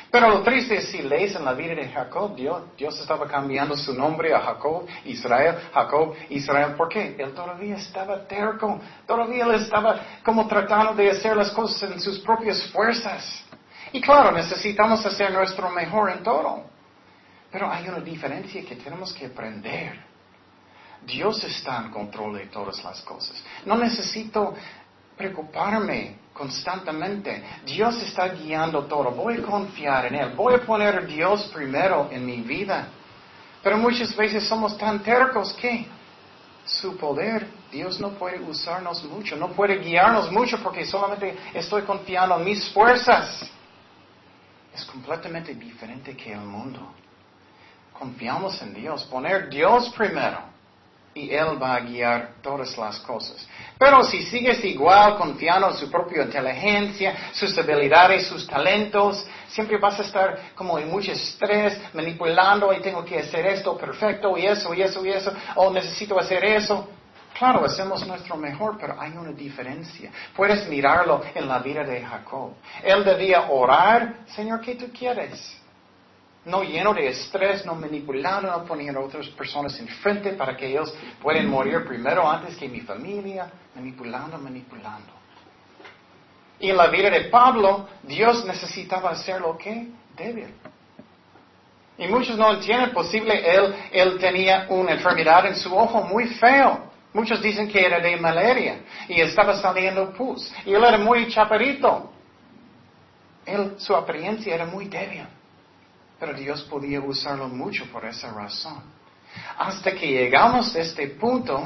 Pero 0.09 0.29
lo 0.29 0.41
triste 0.41 0.77
es 0.77 0.87
si 0.87 1.01
lees 1.01 1.35
en 1.35 1.43
la 1.43 1.53
vida 1.53 1.75
de 1.75 1.89
Jacob, 1.89 2.35
Dios, 2.35 2.99
estaba 2.99 3.27
cambiando 3.27 3.75
su 3.75 3.93
nombre 3.93 4.33
a 4.33 4.39
Jacob, 4.39 4.87
Israel, 5.05 5.55
Jacob, 5.73 6.15
Israel. 6.29 6.73
¿Por 6.75 6.87
qué? 6.89 7.15
Él 7.19 7.33
todavía 7.33 7.75
estaba 7.75 8.25
terco, 8.25 8.79
todavía 9.05 9.43
él 9.43 9.55
estaba 9.55 9.99
como 10.23 10.47
tratando 10.47 10.93
de 10.93 11.11
hacer 11.11 11.37
las 11.37 11.51
cosas 11.51 11.91
en 11.91 11.99
sus 11.99 12.19
propias 12.19 12.71
fuerzas. 12.71 13.43
Y 13.91 14.01
claro, 14.01 14.31
necesitamos 14.31 15.05
hacer 15.05 15.31
nuestro 15.31 15.69
mejor 15.69 16.11
en 16.11 16.23
todo. 16.23 16.63
Pero 17.51 17.71
hay 17.71 17.87
una 17.87 17.99
diferencia 17.99 18.63
que 18.63 18.75
tenemos 18.75 19.13
que 19.13 19.25
aprender. 19.25 19.99
Dios 21.05 21.43
está 21.43 21.77
en 21.77 21.91
control 21.91 22.37
de 22.37 22.47
todas 22.47 22.83
las 22.83 23.01
cosas. 23.01 23.41
No 23.65 23.75
necesito 23.75 24.53
preocuparme 25.17 26.17
constantemente. 26.33 27.43
Dios 27.65 28.01
está 28.01 28.27
guiando 28.29 28.85
todo. 28.85 29.11
Voy 29.11 29.37
a 29.37 29.41
confiar 29.41 30.05
en 30.05 30.15
Él. 30.15 30.33
Voy 30.35 30.55
a 30.55 30.65
poner 30.65 30.99
a 30.99 31.01
Dios 31.01 31.49
primero 31.53 32.09
en 32.11 32.25
mi 32.25 32.41
vida. 32.41 32.87
Pero 33.63 33.77
muchas 33.77 34.15
veces 34.15 34.47
somos 34.47 34.77
tan 34.77 34.99
tercos 34.99 35.53
que 35.53 35.87
su 36.65 36.95
poder, 36.97 37.47
Dios 37.71 37.99
no 37.99 38.11
puede 38.11 38.39
usarnos 38.39 39.03
mucho, 39.03 39.35
no 39.35 39.49
puede 39.49 39.79
guiarnos 39.79 40.31
mucho 40.31 40.61
porque 40.61 40.85
solamente 40.85 41.35
estoy 41.53 41.81
confiando 41.81 42.37
en 42.37 42.45
mis 42.45 42.69
fuerzas. 42.69 43.48
Es 44.79 44.85
completamente 44.85 45.53
diferente 45.55 46.15
que 46.15 46.31
el 46.31 46.39
mundo. 46.39 46.79
Confiamos 47.91 48.61
en 48.61 48.73
Dios, 48.73 49.03
poner 49.03 49.49
Dios 49.49 49.89
primero 49.89 50.39
y 51.13 51.31
Él 51.31 51.61
va 51.61 51.75
a 51.75 51.79
guiar 51.81 52.35
todas 52.41 52.77
las 52.77 52.97
cosas. 52.99 53.45
Pero 53.77 54.01
si 54.03 54.23
sigues 54.23 54.63
igual 54.63 55.17
confiando 55.17 55.69
en 55.69 55.75
su 55.75 55.91
propia 55.91 56.23
inteligencia, 56.23 57.13
sus 57.33 57.57
habilidades, 57.57 58.25
sus 58.27 58.47
talentos, 58.47 59.27
siempre 59.49 59.77
vas 59.77 59.99
a 59.99 60.03
estar 60.03 60.39
como 60.55 60.79
en 60.79 60.89
mucho 60.89 61.11
estrés, 61.11 61.77
manipulando 61.93 62.71
y 62.71 62.79
tengo 62.79 63.03
que 63.03 63.19
hacer 63.19 63.47
esto 63.47 63.77
perfecto 63.77 64.37
y 64.37 64.45
eso 64.45 64.73
y 64.73 64.81
eso 64.81 65.05
y 65.05 65.09
eso, 65.09 65.33
o 65.55 65.69
necesito 65.71 66.17
hacer 66.17 66.45
eso. 66.45 66.87
Claro, 67.37 67.63
hacemos 67.65 68.05
nuestro 68.05 68.35
mejor, 68.35 68.77
pero 68.79 68.99
hay 68.99 69.11
una 69.11 69.31
diferencia. 69.31 70.11
Puedes 70.35 70.67
mirarlo 70.67 71.21
en 71.33 71.47
la 71.47 71.59
vida 71.59 71.83
de 71.83 72.03
Jacob. 72.03 72.53
Él 72.83 73.03
debía 73.05 73.49
orar, 73.49 74.25
Señor, 74.27 74.61
¿qué 74.61 74.75
tú 74.75 74.87
quieres? 74.91 75.59
no 76.45 76.63
lleno 76.63 76.93
de 76.93 77.07
estrés, 77.07 77.65
no 77.65 77.75
manipulando, 77.75 78.49
no 78.49 78.65
poniendo 78.65 78.99
a 78.99 79.03
otras 79.03 79.27
personas 79.29 79.77
enfrente 79.79 80.33
para 80.33 80.55
que 80.55 80.67
ellos 80.67 80.93
puedan 81.21 81.47
morir 81.47 81.85
primero 81.85 82.27
antes 82.27 82.55
que 82.57 82.67
mi 82.67 82.81
familia, 82.81 83.49
manipulando, 83.75 84.37
manipulando. 84.37 85.13
Y 86.59 86.69
en 86.69 86.77
la 86.77 86.87
vida 86.87 87.09
de 87.09 87.25
Pablo, 87.25 87.87
Dios 88.03 88.45
necesitaba 88.45 89.11
hacer 89.11 89.39
lo 89.41 89.57
que 89.57 89.89
débil. 90.15 90.53
Y 91.97 92.07
muchos 92.07 92.37
no 92.37 92.53
entienden, 92.53 92.91
posible 92.91 93.41
él, 93.45 93.75
él 93.91 94.17
tenía 94.19 94.65
una 94.69 94.93
enfermedad 94.93 95.45
en 95.45 95.55
su 95.55 95.73
ojo 95.75 96.01
muy 96.03 96.27
feo. 96.27 96.88
Muchos 97.13 97.41
dicen 97.41 97.67
que 97.67 97.83
era 97.83 97.99
de 97.99 98.17
malaria 98.17 98.81
y 99.07 99.19
estaba 99.19 99.59
saliendo 99.59 100.13
pus. 100.13 100.53
Y 100.65 100.73
él 100.73 100.83
era 100.83 100.97
muy 100.97 101.27
chaparito. 101.27 102.11
Él, 103.45 103.75
su 103.77 103.95
apariencia 103.95 104.53
era 104.53 104.65
muy 104.65 104.87
débil. 104.87 105.25
Pero 106.19 106.33
Dios 106.33 106.61
podía 106.63 106.99
usarlo 106.99 107.47
mucho 107.47 107.85
por 107.91 108.05
esa 108.05 108.31
razón. 108.31 108.83
Hasta 109.57 109.91
que 109.93 110.07
llegamos 110.07 110.75
a 110.75 110.79
este 110.81 111.07
punto 111.07 111.61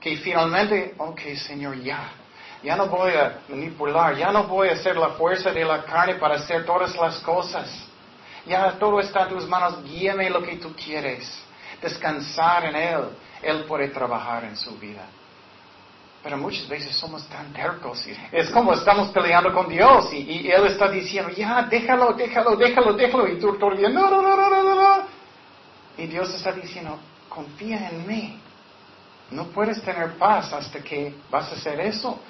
que 0.00 0.16
finalmente, 0.16 0.94
ok 0.98 1.20
Señor, 1.36 1.80
ya, 1.80 2.10
ya 2.62 2.76
no 2.76 2.86
voy 2.86 3.12
a 3.12 3.40
manipular, 3.48 4.16
ya 4.16 4.30
no 4.30 4.44
voy 4.44 4.68
a 4.68 4.72
hacer 4.72 4.96
la 4.96 5.10
fuerza 5.10 5.52
de 5.52 5.64
la 5.64 5.84
carne 5.84 6.16
para 6.16 6.34
hacer 6.34 6.66
todas 6.66 6.94
las 6.96 7.20
cosas. 7.20 7.68
Ya 8.46 8.72
todo 8.72 9.00
está 9.00 9.22
en 9.22 9.28
tus 9.30 9.48
manos, 9.48 9.82
guíame 9.84 10.28
lo 10.28 10.42
que 10.42 10.56
tú 10.56 10.74
quieres. 10.74 11.32
Descansar 11.80 12.66
en 12.66 12.76
Él, 12.76 13.04
Él 13.42 13.64
puede 13.64 13.88
trabajar 13.88 14.44
en 14.44 14.56
su 14.56 14.78
vida. 14.78 15.06
Pero 16.22 16.38
muchas 16.38 16.68
veces 16.68 16.94
somos 16.94 17.26
tan 17.28 17.52
tercos. 17.52 18.06
Es 18.30 18.48
como 18.50 18.72
estamos 18.72 19.08
peleando 19.10 19.52
con 19.52 19.68
Dios 19.68 20.12
y, 20.12 20.48
Él 20.48 20.66
está 20.66 20.88
diciendo, 20.88 21.30
ya, 21.30 21.62
déjalo, 21.62 22.12
déjalo, 22.12 22.56
déjalo, 22.56 22.92
déjalo. 22.92 23.28
Y 23.28 23.40
tú 23.40 23.58
todavía, 23.58 23.88
no, 23.88 24.08
no, 24.08 24.22
no, 24.22 24.36
no, 24.36 24.62
no, 24.62 24.74
no. 24.74 25.06
Y 25.98 26.06
Dios 26.06 26.32
está 26.32 26.52
diciendo, 26.52 26.98
confía 27.28 27.88
en 27.90 28.06
mí. 28.06 28.40
No 29.32 29.46
puedes 29.46 29.82
tener 29.82 30.16
paz 30.16 30.52
hasta 30.52 30.80
que 30.80 31.14
vas 31.30 31.50
a 31.50 31.56
hacer 31.56 31.80
eso. 31.80 32.20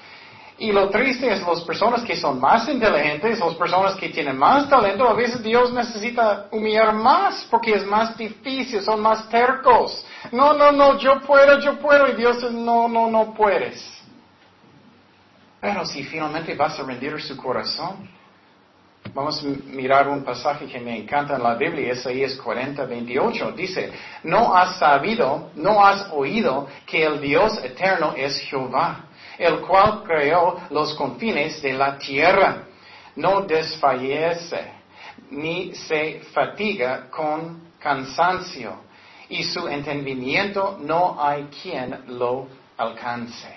Y 0.59 0.71
lo 0.71 0.91
triste 0.91 1.33
es 1.33 1.43
las 1.43 1.63
personas 1.63 2.03
que 2.03 2.15
son 2.15 2.39
más 2.39 2.69
inteligentes, 2.69 3.41
las 3.41 3.55
personas 3.55 3.97
que 3.97 4.11
tienen 4.11 4.37
más 4.37 4.69
talento, 4.69 5.09
a 5.09 5.15
veces 5.15 5.43
Dios 5.43 5.73
necesita 5.73 6.47
humillar 6.51 6.95
más 6.95 7.47
porque 7.51 7.75
es 7.75 7.87
más 7.87 8.17
difícil, 8.17 8.83
son 8.83 9.01
más 9.01 9.29
tercos. 9.29 10.05
No, 10.31 10.53
no, 10.53 10.71
no, 10.71 10.99
yo 10.99 11.21
puedo, 11.21 11.59
yo 11.59 11.79
puedo 11.79 12.09
y 12.09 12.17
Dios 12.17 12.37
dice, 12.37 12.53
no, 12.53 12.87
no, 12.87 13.11
no 13.11 13.33
puedes. 13.35 13.83
Pero 15.61 15.87
si 15.87 16.05
finalmente 16.05 16.55
vas 16.55 16.79
a 16.79 16.83
rendir 16.83 17.21
su 17.23 17.37
corazón, 17.37 18.09
vamos 19.15 19.43
a 19.43 19.47
mirar 19.73 20.09
un 20.09 20.23
pasaje 20.23 20.67
que 20.67 20.79
me 20.79 20.97
encanta 20.97 21.37
en 21.37 21.43
la 21.43 21.55
Biblia, 21.55 21.93
Isaías 21.93 22.35
40, 22.37 22.85
28. 22.85 23.53
Dice, 23.53 23.93
no 24.25 24.55
has 24.55 24.79
sabido, 24.79 25.51
no 25.55 25.85
has 25.85 26.09
oído 26.13 26.69
que 26.87 27.05
el 27.05 27.21
Dios 27.21 27.59
eterno 27.65 28.13
es 28.17 28.39
Jehová 28.41 29.07
el 29.39 29.61
cual 29.61 30.03
creó 30.05 30.61
los 30.71 30.95
confines 30.95 31.61
de 31.63 31.73
la 31.73 31.99
tierra. 31.99 32.65
No 33.17 33.43
desfallece, 33.43 34.73
ni 35.31 35.75
se 35.75 36.21
fatiga 36.33 37.11
con 37.11 37.73
cansancio, 37.79 38.75
y 39.29 39.43
su 39.45 39.67
entendimiento 39.69 40.79
no 40.81 41.17
hay 41.23 41.49
quien 41.63 42.05
lo 42.19 42.49
alcance. 42.77 43.49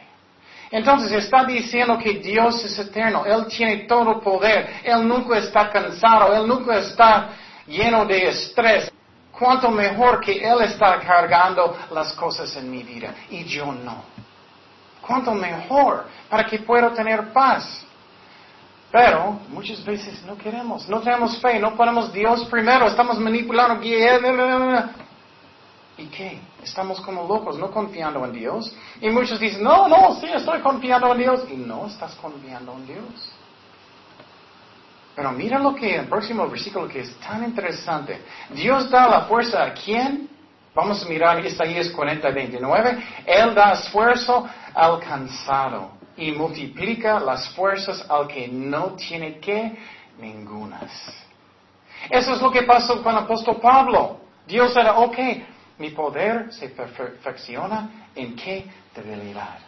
Entonces 0.72 1.12
está 1.12 1.46
diciendo 1.46 1.98
que 1.98 2.14
Dios 2.14 2.64
es 2.66 2.80
eterno, 2.80 3.26
Él 3.26 3.46
tiene 3.48 3.78
todo 3.86 4.20
poder, 4.20 4.82
Él 4.84 5.08
nunca 5.08 5.38
está 5.38 5.70
cansado, 5.70 6.34
Él 6.34 6.48
nunca 6.48 6.80
está 6.80 7.30
lleno 7.68 8.06
de 8.06 8.30
estrés. 8.30 8.92
Cuanto 9.32 9.70
mejor 9.70 10.22
que 10.22 10.38
Él 10.38 10.62
está 10.62 11.00
cargando 11.00 11.78
las 11.92 12.14
cosas 12.14 12.56
en 12.56 12.72
mi 12.72 12.84
vida 12.84 13.14
y 13.30 13.44
yo 13.44 13.66
no 13.66 14.15
cuánto 15.06 15.34
mejor 15.34 16.06
para 16.30 16.46
que 16.46 16.60
pueda 16.60 16.94
tener 16.94 17.32
paz. 17.32 17.86
Pero 18.92 19.40
muchas 19.50 19.84
veces 19.84 20.24
no 20.24 20.38
queremos, 20.38 20.88
no 20.88 21.02
tenemos 21.02 21.38
fe, 21.42 21.60
no 21.60 21.76
ponemos 21.76 22.14
Dios 22.14 22.46
primero, 22.46 22.88
estamos 22.88 23.20
manipulando. 23.20 23.82
¿Y 25.98 26.06
qué? 26.08 26.40
Estamos 26.64 27.00
como 27.02 27.28
locos, 27.28 27.58
no 27.58 27.72
confiando 27.72 28.24
en 28.26 28.34
Dios. 28.34 28.76
Y 29.02 29.10
muchos 29.10 29.40
dicen, 29.40 29.64
no, 29.64 29.88
no, 29.88 30.16
sí, 30.20 30.28
estoy 30.34 30.60
confiando 30.60 31.12
en 31.14 31.18
Dios. 31.20 31.46
Y 31.50 31.56
no 31.56 31.88
estás 31.88 32.16
confiando 32.16 32.74
en 32.74 32.86
Dios. 32.88 33.32
Pero 35.16 35.32
mira 35.32 35.60
lo 35.60 35.74
que 35.74 35.96
el 35.96 36.08
próximo 36.08 36.48
versículo 36.50 36.88
que 36.88 37.02
es 37.02 37.16
tan 37.20 37.44
interesante. 37.46 38.22
Dios 38.50 38.90
da 38.90 39.08
la 39.08 39.22
fuerza 39.22 39.64
a 39.64 39.74
quién? 39.74 40.30
Vamos 40.76 41.04
a 41.04 41.08
mirar 41.08 41.44
Isaías 41.46 41.90
40, 41.90 42.30
29. 42.32 43.04
Él 43.26 43.56
da 43.56 43.72
esfuerzo 43.72 44.46
al 44.74 45.00
cansado 45.00 45.92
y 46.18 46.34
multiplica 46.34 47.18
las 47.18 47.48
fuerzas 47.56 48.06
al 48.10 48.28
que 48.28 48.50
no 48.50 48.92
tiene 48.92 49.40
que 49.40 49.78
ningunas. 50.20 50.92
Eso 52.10 52.34
es 52.34 52.42
lo 52.42 52.52
que 52.52 52.64
pasó 52.64 53.02
con 53.02 53.14
el 53.14 53.24
apóstol 53.24 53.56
Pablo. 53.62 54.20
Dios 54.46 54.76
era, 54.76 54.98
ok, 54.98 55.18
mi 55.78 55.92
poder 55.92 56.52
se 56.54 56.68
perfecciona 56.68 58.10
en 58.14 58.36
qué 58.36 58.66
debilidad. 58.94 59.60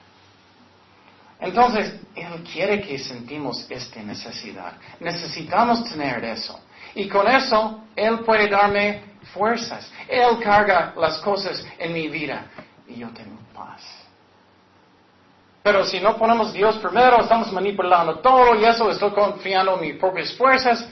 Entonces, 1.40 2.02
Él 2.16 2.44
quiere 2.52 2.82
que 2.82 3.00
sentimos 3.00 3.66
esta 3.70 4.02
necesidad. 4.02 4.74
Necesitamos 5.00 5.86
tener 5.86 6.24
eso. 6.26 6.60
Y 6.96 7.08
con 7.08 7.28
eso, 7.28 7.84
Él 7.96 8.20
puede 8.20 8.50
darme 8.50 9.07
fuerzas. 9.34 9.92
Él 10.08 10.40
carga 10.42 10.94
las 10.98 11.20
cosas 11.20 11.66
en 11.78 11.94
mi 11.94 12.08
vida 12.08 12.46
y 12.88 12.96
yo 12.96 13.10
tengo 13.10 13.38
paz. 13.54 13.82
Pero 15.64 15.86
si 15.86 16.00
no 16.00 16.16
ponemos 16.18 16.54
Dios 16.54 16.78
primero, 16.78 17.22
estamos 17.22 17.52
manipulando 17.52 18.20
todo 18.20 18.56
y 18.56 18.64
eso, 18.64 18.90
estoy 18.90 19.12
confiando 19.12 19.76
en 19.76 19.82
mis 19.82 19.96
propias 19.96 20.34
fuerzas. 20.38 20.88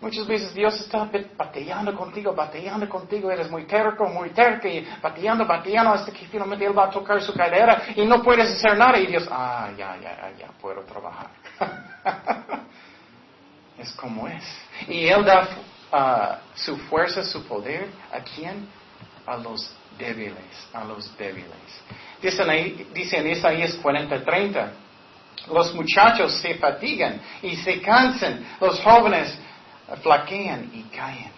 Muchas 0.00 0.26
veces 0.26 0.54
Dios 0.54 0.80
está 0.80 1.10
batallando 1.36 1.94
contigo, 1.94 2.32
batallando 2.32 2.88
contigo, 2.88 3.30
eres 3.30 3.50
muy 3.50 3.64
terco, 3.64 4.08
muy 4.08 4.30
terco, 4.30 4.66
y 4.66 4.86
batallando, 5.02 5.44
batallando, 5.44 5.92
hasta 5.92 6.10
que 6.10 6.26
finalmente 6.26 6.64
Él 6.64 6.76
va 6.76 6.84
a 6.84 6.90
tocar 6.90 7.20
su 7.20 7.34
cadera 7.34 7.82
y 7.94 8.06
no 8.06 8.22
puedes 8.22 8.50
hacer 8.50 8.78
nada 8.78 8.98
y 8.98 9.08
Dios, 9.08 9.28
ah, 9.30 9.68
ya, 9.76 9.98
ya, 10.00 10.32
ya, 10.38 10.46
puedo 10.58 10.80
trabajar. 10.84 11.28
es 13.78 13.92
como 13.92 14.26
es. 14.26 14.44
Y 14.88 15.06
Él 15.06 15.22
da 15.22 15.46
su 16.54 16.76
fuerza, 16.76 17.24
su 17.24 17.44
poder, 17.44 17.88
¿a 18.12 18.20
quién? 18.20 18.68
A 19.26 19.36
los 19.36 19.72
débiles, 19.98 20.68
a 20.72 20.84
los 20.84 21.16
débiles. 21.16 21.50
Dice, 22.22 22.44
dice 22.94 23.18
en 23.18 23.30
Isaías 23.30 23.74
40, 23.76 24.24
30, 24.24 24.72
los 25.52 25.74
muchachos 25.74 26.34
se 26.34 26.54
fatigan 26.56 27.20
y 27.42 27.56
se 27.56 27.80
cansan, 27.80 28.56
los 28.60 28.80
jóvenes 28.80 29.36
flaquean 30.02 30.70
y 30.72 30.82
caen. 30.94 31.32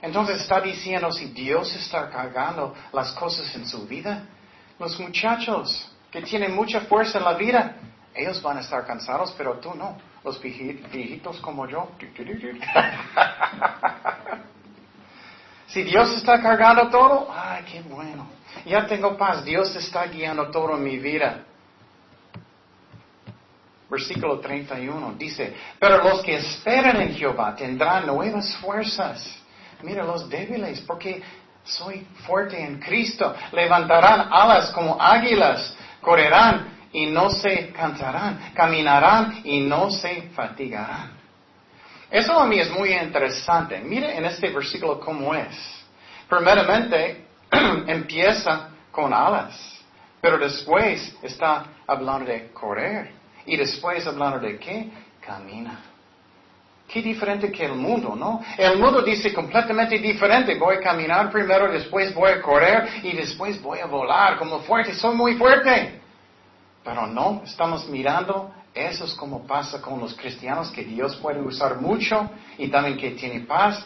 Entonces 0.00 0.40
está 0.40 0.60
diciendo 0.60 1.10
si 1.10 1.26
Dios 1.26 1.74
está 1.74 2.10
cargando 2.10 2.74
las 2.92 3.12
cosas 3.12 3.54
en 3.56 3.66
su 3.66 3.86
vida, 3.86 4.26
los 4.78 4.98
muchachos 5.00 5.90
que 6.10 6.22
tienen 6.22 6.54
mucha 6.54 6.82
fuerza 6.82 7.18
en 7.18 7.24
la 7.24 7.34
vida, 7.34 7.76
ellos 8.14 8.40
van 8.42 8.58
a 8.58 8.60
estar 8.60 8.86
cansados, 8.86 9.34
pero 9.36 9.58
tú 9.58 9.74
no. 9.74 9.96
Los 10.24 10.40
viejitos 10.40 11.38
como 11.40 11.68
yo. 11.68 11.90
si 15.66 15.82
Dios 15.82 16.16
está 16.16 16.40
cargando 16.40 16.88
todo, 16.88 17.28
ay, 17.30 17.62
qué 17.70 17.82
bueno. 17.82 18.26
Ya 18.64 18.86
tengo 18.86 19.18
paz. 19.18 19.44
Dios 19.44 19.76
está 19.76 20.06
guiando 20.06 20.50
todo 20.50 20.76
en 20.76 20.82
mi 20.82 20.98
vida. 20.98 21.44
Versículo 23.90 24.40
31 24.40 25.14
dice, 25.18 25.54
pero 25.78 26.02
los 26.02 26.22
que 26.22 26.36
esperan 26.36 27.02
en 27.02 27.14
Jehová 27.14 27.54
tendrán 27.54 28.06
nuevas 28.06 28.56
fuerzas. 28.56 29.38
Mira 29.82 30.02
los 30.02 30.28
débiles, 30.30 30.80
porque 30.80 31.22
soy 31.64 32.06
fuerte 32.26 32.58
en 32.62 32.80
Cristo. 32.80 33.34
Levantarán 33.52 34.28
alas 34.32 34.70
como 34.70 35.00
águilas, 35.00 35.76
correrán 36.00 36.73
y 36.94 37.06
no 37.06 37.28
se 37.28 37.72
cansarán, 37.72 38.52
caminarán 38.54 39.40
y 39.44 39.60
no 39.60 39.90
se 39.90 40.30
fatigarán. 40.34 41.10
Eso 42.08 42.38
a 42.38 42.46
mí 42.46 42.60
es 42.60 42.70
muy 42.70 42.92
interesante. 42.92 43.80
Mire 43.80 44.16
en 44.16 44.24
este 44.24 44.48
versículo 44.50 45.00
cómo 45.00 45.34
es. 45.34 45.84
Primeramente, 46.28 47.26
empieza 47.88 48.68
con 48.92 49.12
alas, 49.12 49.82
pero 50.20 50.38
después 50.38 51.16
está 51.20 51.64
hablando 51.84 52.30
de 52.30 52.52
correr 52.52 53.10
y 53.44 53.56
después 53.56 54.06
hablando 54.06 54.38
de 54.38 54.56
qué? 54.56 54.88
Camina. 55.20 55.80
Qué 56.86 57.02
diferente 57.02 57.50
que 57.50 57.64
el 57.64 57.74
mundo, 57.74 58.14
¿no? 58.14 58.40
El 58.56 58.78
mundo 58.78 59.02
dice 59.02 59.34
completamente 59.34 59.98
diferente. 59.98 60.54
Voy 60.54 60.76
a 60.76 60.80
caminar 60.80 61.28
primero, 61.28 61.72
después 61.72 62.14
voy 62.14 62.30
a 62.30 62.40
correr 62.40 63.00
y 63.02 63.16
después 63.16 63.60
voy 63.60 63.80
a 63.80 63.86
volar 63.86 64.38
como 64.38 64.60
fuerte. 64.60 64.94
Soy 64.94 65.16
muy 65.16 65.34
fuerte. 65.34 66.03
Pero 66.84 67.06
no, 67.06 67.42
estamos 67.44 67.88
mirando, 67.88 68.52
eso 68.74 69.06
es 69.06 69.14
como 69.14 69.46
pasa 69.46 69.80
con 69.80 69.98
los 69.98 70.14
cristianos, 70.14 70.70
que 70.70 70.84
Dios 70.84 71.16
puede 71.16 71.40
usar 71.40 71.80
mucho 71.80 72.28
y 72.58 72.68
también 72.68 72.98
que 72.98 73.12
tiene 73.12 73.40
paz. 73.40 73.84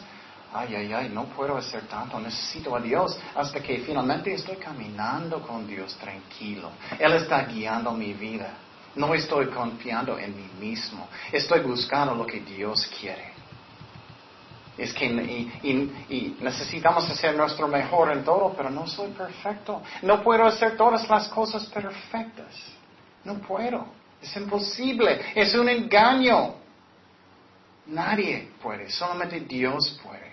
Ay, 0.51 0.75
ay, 0.75 0.91
ay, 0.91 1.09
no 1.09 1.25
puedo 1.25 1.55
hacer 1.55 1.83
tanto, 1.83 2.19
necesito 2.19 2.75
a 2.75 2.81
Dios 2.81 3.17
hasta 3.35 3.61
que 3.61 3.77
finalmente 3.79 4.33
estoy 4.33 4.57
caminando 4.57 5.41
con 5.43 5.65
Dios 5.65 5.95
tranquilo. 5.97 6.71
Él 6.97 7.13
está 7.13 7.45
guiando 7.45 7.91
mi 7.91 8.13
vida. 8.13 8.49
No 8.95 9.13
estoy 9.13 9.45
confiando 9.47 10.17
en 10.17 10.35
mí 10.35 10.49
mismo. 10.59 11.07
Estoy 11.31 11.61
buscando 11.61 12.15
lo 12.15 12.25
que 12.25 12.39
Dios 12.39 12.89
quiere. 12.99 13.31
Es 14.75 14.93
que 14.93 15.05
y, 15.05 16.37
necesitamos 16.41 17.07
hacer 17.09 17.35
nuestro 17.35 17.67
mejor 17.67 18.11
en 18.11 18.23
todo, 18.23 18.53
pero 18.57 18.69
no 18.69 18.87
soy 18.87 19.11
perfecto. 19.11 19.83
No 20.01 20.23
puedo 20.23 20.45
hacer 20.45 20.75
todas 20.75 21.07
las 21.07 21.27
cosas 21.29 21.65
perfectas. 21.67 22.78
No 23.23 23.35
puedo. 23.35 23.85
Es 24.21 24.35
imposible. 24.35 25.33
Es 25.35 25.53
un 25.55 25.69
engaño. 25.69 26.55
Nadie 27.87 28.51
puede. 28.61 28.89
Solamente 28.89 29.39
Dios 29.41 29.99
puede. 30.03 30.29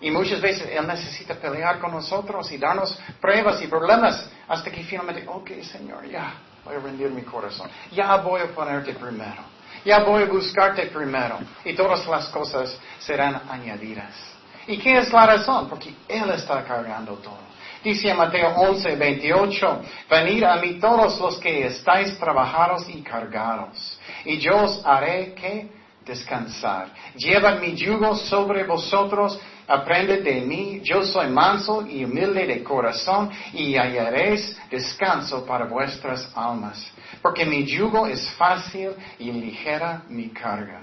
Y 0.00 0.10
muchas 0.10 0.40
veces 0.40 0.68
Él 0.70 0.86
necesita 0.86 1.34
pelear 1.34 1.80
con 1.80 1.90
nosotros 1.90 2.50
y 2.52 2.58
darnos 2.58 2.98
pruebas 3.20 3.60
y 3.62 3.66
problemas 3.66 4.28
hasta 4.46 4.70
que 4.70 4.84
finalmente, 4.84 5.24
ok, 5.26 5.50
Señor, 5.62 6.08
ya, 6.08 6.34
voy 6.64 6.76
a 6.76 6.78
rendir 6.78 7.10
mi 7.10 7.22
corazón. 7.22 7.68
Ya 7.90 8.16
voy 8.16 8.40
a 8.40 8.46
ponerte 8.54 8.92
primero. 8.94 9.42
Ya 9.84 10.00
voy 10.00 10.22
a 10.22 10.26
buscarte 10.26 10.86
primero. 10.86 11.38
Y 11.64 11.74
todas 11.74 12.06
las 12.06 12.28
cosas 12.28 12.78
serán 13.00 13.42
añadidas. 13.48 14.14
¿Y 14.68 14.78
qué 14.78 14.98
es 14.98 15.12
la 15.12 15.26
razón? 15.26 15.68
Porque 15.68 15.94
Él 16.06 16.30
está 16.30 16.62
cargando 16.62 17.14
todo. 17.14 17.47
Dice 17.82 18.12
Mateo 18.12 18.54
11, 18.56 18.96
28, 18.96 19.82
venid 20.10 20.42
a 20.42 20.56
mí 20.56 20.80
todos 20.80 21.20
los 21.20 21.38
que 21.38 21.66
estáis 21.66 22.18
trabajados 22.18 22.88
y 22.88 23.02
cargados, 23.02 23.98
y 24.24 24.38
yo 24.38 24.64
os 24.64 24.84
haré 24.84 25.32
que 25.34 25.68
descansar. 26.04 26.88
Llevad 27.14 27.60
mi 27.60 27.76
yugo 27.76 28.16
sobre 28.16 28.64
vosotros, 28.64 29.38
aprended 29.68 30.24
de 30.24 30.40
mí, 30.40 30.80
yo 30.82 31.04
soy 31.04 31.28
manso 31.28 31.86
y 31.86 32.04
humilde 32.04 32.46
de 32.46 32.64
corazón, 32.64 33.30
y 33.52 33.76
hallaréis 33.76 34.58
descanso 34.70 35.46
para 35.46 35.66
vuestras 35.66 36.28
almas. 36.34 36.84
Porque 37.22 37.44
mi 37.44 37.64
yugo 37.64 38.06
es 38.08 38.28
fácil 38.32 38.90
y 39.18 39.30
ligera 39.30 40.02
mi 40.08 40.30
carga. 40.30 40.80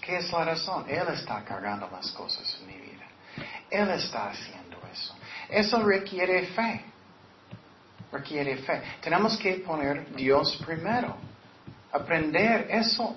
¿Qué 0.00 0.16
es 0.16 0.32
la 0.32 0.44
razón? 0.44 0.86
Él 0.88 1.08
está 1.12 1.44
cargando 1.44 1.88
las 1.92 2.10
cosas 2.12 2.58
en 2.60 2.66
mi 2.68 2.74
vida. 2.74 3.06
Él 3.70 3.90
está 3.90 4.30
haciendo 4.30 4.59
eso. 5.52 5.82
Requiere 5.82 6.46
fe. 6.46 6.84
Requiere 8.12 8.56
fe. 8.58 8.82
Tenemos 9.00 9.36
que 9.36 9.54
poner 9.54 10.14
Dios 10.14 10.60
primero. 10.64 11.16
Aprender 11.92 12.66
eso. 12.70 13.16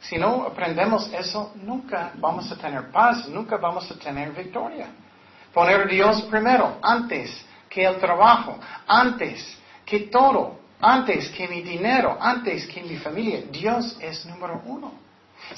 Si 0.00 0.18
no 0.18 0.44
aprendemos 0.46 1.12
eso, 1.12 1.52
nunca 1.56 2.12
vamos 2.16 2.50
a 2.50 2.56
tener 2.56 2.90
paz, 2.90 3.28
nunca 3.28 3.56
vamos 3.56 3.88
a 3.90 3.94
tener 3.94 4.32
victoria. 4.32 4.88
Poner 5.54 5.86
Dios 5.88 6.22
primero, 6.22 6.78
antes 6.82 7.44
que 7.68 7.84
el 7.84 7.98
trabajo, 7.98 8.58
antes 8.86 9.56
que 9.84 10.00
todo, 10.00 10.58
antes 10.80 11.28
que 11.30 11.46
mi 11.46 11.62
dinero, 11.62 12.18
antes 12.20 12.66
que 12.66 12.82
mi 12.82 12.96
familia. 12.96 13.42
Dios 13.50 13.96
es 14.00 14.26
número 14.26 14.62
uno. 14.66 14.92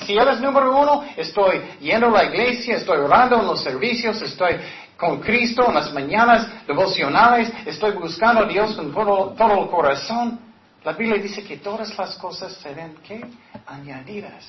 Si 0.04 0.12
Él 0.12 0.28
es 0.28 0.40
número 0.40 0.76
uno, 0.78 1.04
estoy 1.16 1.60
yendo 1.80 2.08
a 2.08 2.10
la 2.10 2.24
iglesia, 2.24 2.76
estoy 2.76 2.98
orando 2.98 3.40
en 3.40 3.46
los 3.46 3.62
servicios, 3.62 4.20
estoy 4.22 4.56
con 5.04 5.20
Cristo 5.20 5.66
en 5.68 5.74
las 5.74 5.92
mañanas 5.92 6.48
devocionales, 6.66 7.52
estoy 7.66 7.92
buscando 7.92 8.44
a 8.44 8.46
Dios 8.46 8.74
con 8.74 8.92
todo, 8.92 9.62
el 9.62 9.70
corazón. 9.70 10.40
La 10.82 10.92
Biblia 10.92 11.22
dice 11.22 11.44
que 11.44 11.58
todas 11.58 11.96
las 11.98 12.16
cosas 12.16 12.54
serán 12.54 12.94
¿qué? 13.06 13.22
añadidas. 13.66 14.44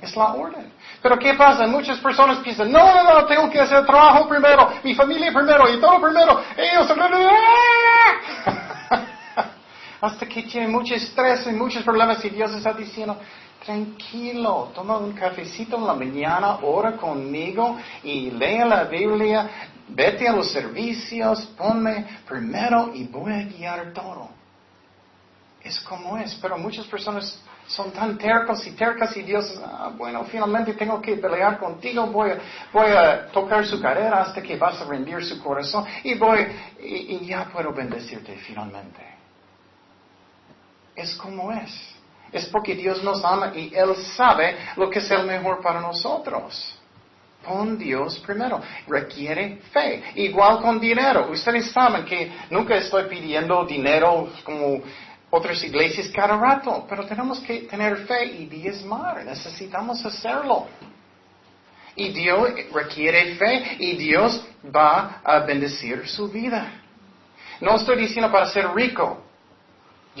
Es 0.00 0.16
la 0.16 0.32
orden. 0.32 0.72
Pero 1.02 1.18
¿qué 1.18 1.34
pasa? 1.34 1.66
Muchas 1.66 1.98
personas 1.98 2.38
piensan, 2.38 2.72
no, 2.72 2.94
no, 2.94 3.20
no, 3.20 3.26
tengo 3.26 3.50
que 3.50 3.60
hacer 3.60 3.84
trabajo 3.84 4.26
primero, 4.28 4.72
mi 4.82 4.94
familia 4.94 5.32
primero 5.32 5.72
y 5.72 5.78
todo 5.80 6.00
primero. 6.00 6.40
Ellos... 6.56 6.90
Hasta 10.00 10.26
que 10.26 10.42
tienen 10.44 10.72
mucho 10.72 10.94
estrés 10.94 11.46
y 11.46 11.50
muchos 11.50 11.84
problemas 11.84 12.24
y 12.24 12.30
Dios 12.30 12.50
está 12.52 12.72
diciendo, 12.72 13.18
tranquilo, 13.64 14.72
toma 14.74 14.98
un 14.98 15.12
cafecito 15.12 15.76
en 15.76 15.86
la 15.86 15.94
mañana, 15.94 16.58
ora 16.62 16.96
conmigo 16.96 17.78
y 18.02 18.30
lea 18.30 18.64
la 18.64 18.84
Biblia, 18.84 19.48
vete 19.88 20.26
a 20.26 20.32
los 20.32 20.50
servicios, 20.50 21.46
ponme 21.56 22.06
primero 22.26 22.92
y 22.94 23.04
voy 23.04 23.32
a 23.32 23.44
guiar 23.44 23.92
todo. 23.92 24.28
Es 25.62 25.78
como 25.80 26.16
es, 26.16 26.34
pero 26.36 26.56
muchas 26.56 26.86
personas 26.86 27.38
son 27.66 27.92
tan 27.92 28.16
tercos 28.16 28.66
y 28.66 28.72
tercas 28.72 29.16
y 29.16 29.22
Dios, 29.22 29.60
ah, 29.62 29.92
bueno, 29.96 30.24
finalmente 30.24 30.72
tengo 30.72 31.00
que 31.00 31.16
pelear 31.16 31.58
contigo, 31.58 32.06
voy 32.06 32.30
a, 32.30 32.38
voy 32.72 32.90
a 32.90 33.26
tocar 33.26 33.64
su 33.66 33.80
carrera 33.80 34.22
hasta 34.22 34.42
que 34.42 34.56
vas 34.56 34.80
a 34.80 34.84
rendir 34.86 35.22
su 35.24 35.40
corazón 35.40 35.84
y 36.02 36.14
voy, 36.14 36.46
y 36.82 37.26
ya 37.26 37.44
puedo 37.44 37.72
bendecirte 37.72 38.36
finalmente. 38.38 39.06
Es 40.96 41.14
como 41.14 41.52
es. 41.52 41.99
Es 42.32 42.46
porque 42.46 42.74
Dios 42.74 43.02
nos 43.02 43.24
ama 43.24 43.52
y 43.54 43.72
Él 43.74 43.94
sabe 44.16 44.56
lo 44.76 44.88
que 44.88 45.00
es 45.00 45.10
el 45.10 45.24
mejor 45.24 45.60
para 45.60 45.80
nosotros. 45.80 46.76
Pon 47.44 47.78
Dios 47.78 48.18
primero. 48.20 48.60
Requiere 48.86 49.58
fe. 49.72 50.02
Igual 50.16 50.60
con 50.60 50.78
dinero. 50.78 51.30
Ustedes 51.30 51.70
saben 51.70 52.04
que 52.04 52.30
nunca 52.50 52.76
estoy 52.76 53.04
pidiendo 53.04 53.64
dinero 53.64 54.30
como 54.44 54.80
otras 55.30 55.62
iglesias 55.62 56.08
cada 56.08 56.36
rato, 56.36 56.84
pero 56.88 57.06
tenemos 57.06 57.40
que 57.40 57.60
tener 57.60 57.98
fe 58.06 58.24
y 58.26 58.46
diezmar. 58.46 59.24
Necesitamos 59.24 60.04
hacerlo. 60.04 60.66
Y 61.96 62.10
Dios 62.10 62.50
requiere 62.72 63.34
fe 63.36 63.76
y 63.78 63.96
Dios 63.96 64.44
va 64.64 65.20
a 65.24 65.40
bendecir 65.40 66.06
su 66.08 66.28
vida. 66.28 66.72
No 67.60 67.76
estoy 67.76 67.98
diciendo 67.98 68.30
para 68.30 68.46
ser 68.46 68.72
rico. 68.74 69.24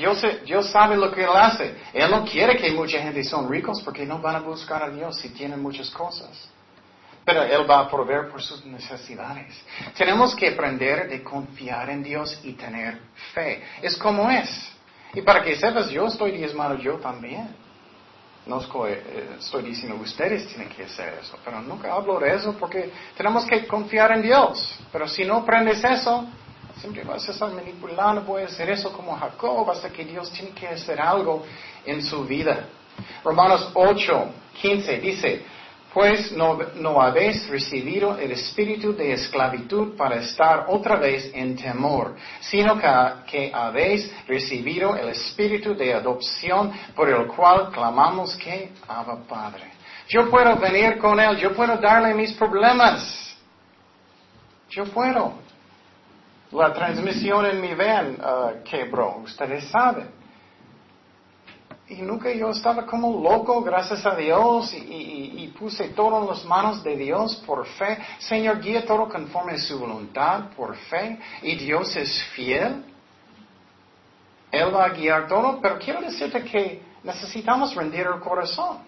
Dios, 0.00 0.70
sabe 0.70 0.96
lo 0.96 1.12
que 1.12 1.22
Él 1.22 1.30
hace. 1.34 1.74
Él 1.92 2.10
no 2.10 2.24
quiere 2.24 2.56
que 2.56 2.70
mucha 2.72 3.00
gente 3.00 3.22
son 3.24 3.48
ricos 3.48 3.80
porque 3.82 4.06
no 4.06 4.18
van 4.18 4.36
a 4.36 4.40
buscar 4.40 4.82
a 4.82 4.90
Dios 4.90 5.16
si 5.18 5.28
tienen 5.30 5.60
muchas 5.60 5.90
cosas. 5.90 6.30
Pero 7.24 7.42
Él 7.42 7.70
va 7.70 7.80
a 7.80 7.90
proveer 7.90 8.30
por 8.30 8.42
sus 8.42 8.64
necesidades. 8.64 9.62
Tenemos 9.96 10.34
que 10.34 10.48
aprender 10.48 11.08
de 11.08 11.22
confiar 11.22 11.90
en 11.90 12.02
Dios 12.02 12.40
y 12.42 12.54
tener 12.54 12.98
fe. 13.34 13.62
Es 13.82 13.96
como 13.96 14.30
es. 14.30 14.72
Y 15.12 15.22
para 15.22 15.42
que 15.42 15.54
sepas, 15.56 15.90
yo 15.90 16.06
estoy 16.06 16.32
diezmado 16.32 16.76
yo 16.78 16.96
también. 16.96 17.54
No 18.46 18.58
estoy, 18.58 18.92
eh, 18.92 19.36
estoy 19.38 19.62
diciendo 19.64 19.96
ustedes 20.02 20.48
tienen 20.48 20.70
que 20.70 20.84
hacer 20.84 21.18
eso, 21.20 21.38
pero 21.44 21.60
nunca 21.60 21.92
hablo 21.92 22.18
de 22.18 22.34
eso 22.34 22.54
porque 22.58 22.90
tenemos 23.14 23.44
que 23.44 23.66
confiar 23.66 24.12
en 24.12 24.22
Dios. 24.22 24.78
Pero 24.90 25.06
si 25.06 25.24
no 25.24 25.36
aprendes 25.36 25.84
eso, 25.84 26.26
Siempre 26.80 27.04
vas 27.04 27.28
a 27.28 27.32
estar 27.32 27.52
manipulando, 27.52 28.22
voy 28.22 28.42
a 28.42 28.46
hacer 28.46 28.70
eso 28.70 28.90
como 28.90 29.14
Jacob 29.14 29.70
hasta 29.70 29.90
que 29.90 30.02
Dios 30.02 30.30
tiene 30.32 30.52
que 30.52 30.66
hacer 30.66 30.98
algo 30.98 31.44
en 31.84 32.02
su 32.02 32.24
vida. 32.24 32.68
Romanos 33.22 33.70
8, 33.74 34.26
15 34.62 34.98
dice, 34.98 35.42
Pues 35.92 36.32
no, 36.32 36.58
no 36.76 37.02
habéis 37.02 37.46
recibido 37.48 38.16
el 38.16 38.32
espíritu 38.32 38.94
de 38.94 39.12
esclavitud 39.12 39.94
para 39.94 40.16
estar 40.16 40.64
otra 40.68 40.96
vez 40.96 41.30
en 41.34 41.54
temor, 41.54 42.16
sino 42.40 42.78
que, 42.78 42.88
que, 43.30 43.52
habéis 43.52 44.10
recibido 44.26 44.96
el 44.96 45.10
espíritu 45.10 45.74
de 45.74 45.92
adopción 45.92 46.72
por 46.96 47.10
el 47.10 47.26
cual 47.26 47.70
clamamos 47.70 48.36
que 48.36 48.72
Abba 48.88 49.18
Padre. 49.28 49.64
Yo 50.08 50.30
puedo 50.30 50.56
venir 50.56 50.96
con 50.96 51.20
Él, 51.20 51.36
yo 51.36 51.54
puedo 51.54 51.76
darle 51.76 52.14
mis 52.14 52.32
problemas. 52.32 53.36
Yo 54.70 54.86
puedo. 54.86 55.49
La 56.52 56.72
transmisión 56.72 57.46
en 57.46 57.60
mi 57.60 57.74
van 57.74 58.18
uh, 58.20 58.62
quebró, 58.64 59.18
ustedes 59.24 59.68
saben. 59.68 60.20
Y 61.88 62.02
nunca 62.02 62.32
yo 62.32 62.50
estaba 62.50 62.86
como 62.86 63.20
loco, 63.20 63.62
gracias 63.62 64.06
a 64.06 64.14
Dios, 64.14 64.72
y, 64.74 65.52
puse 65.58 65.88
todo 65.88 66.22
en 66.22 66.28
las 66.28 66.44
manos 66.44 66.82
de 66.82 66.96
Dios 66.96 67.42
por 67.44 67.66
fe. 67.66 67.98
Señor, 68.18 68.60
guía 68.60 68.86
todo 68.86 69.08
conforme 69.08 69.52
a 69.54 69.58
su 69.58 69.78
voluntad, 69.78 70.50
por 70.56 70.74
fe. 70.74 71.18
Y 71.42 71.56
Dios 71.56 71.94
es 71.96 72.22
fiel. 72.34 72.84
Él 74.50 74.74
va 74.74 74.84
a 74.86 74.88
guiar 74.90 75.28
todo, 75.28 75.58
pero 75.60 75.78
quiero 75.78 76.00
decirte 76.00 76.42
que 76.44 76.82
necesitamos 77.02 77.74
rendir 77.74 78.06
el 78.06 78.20
corazón. 78.20 78.78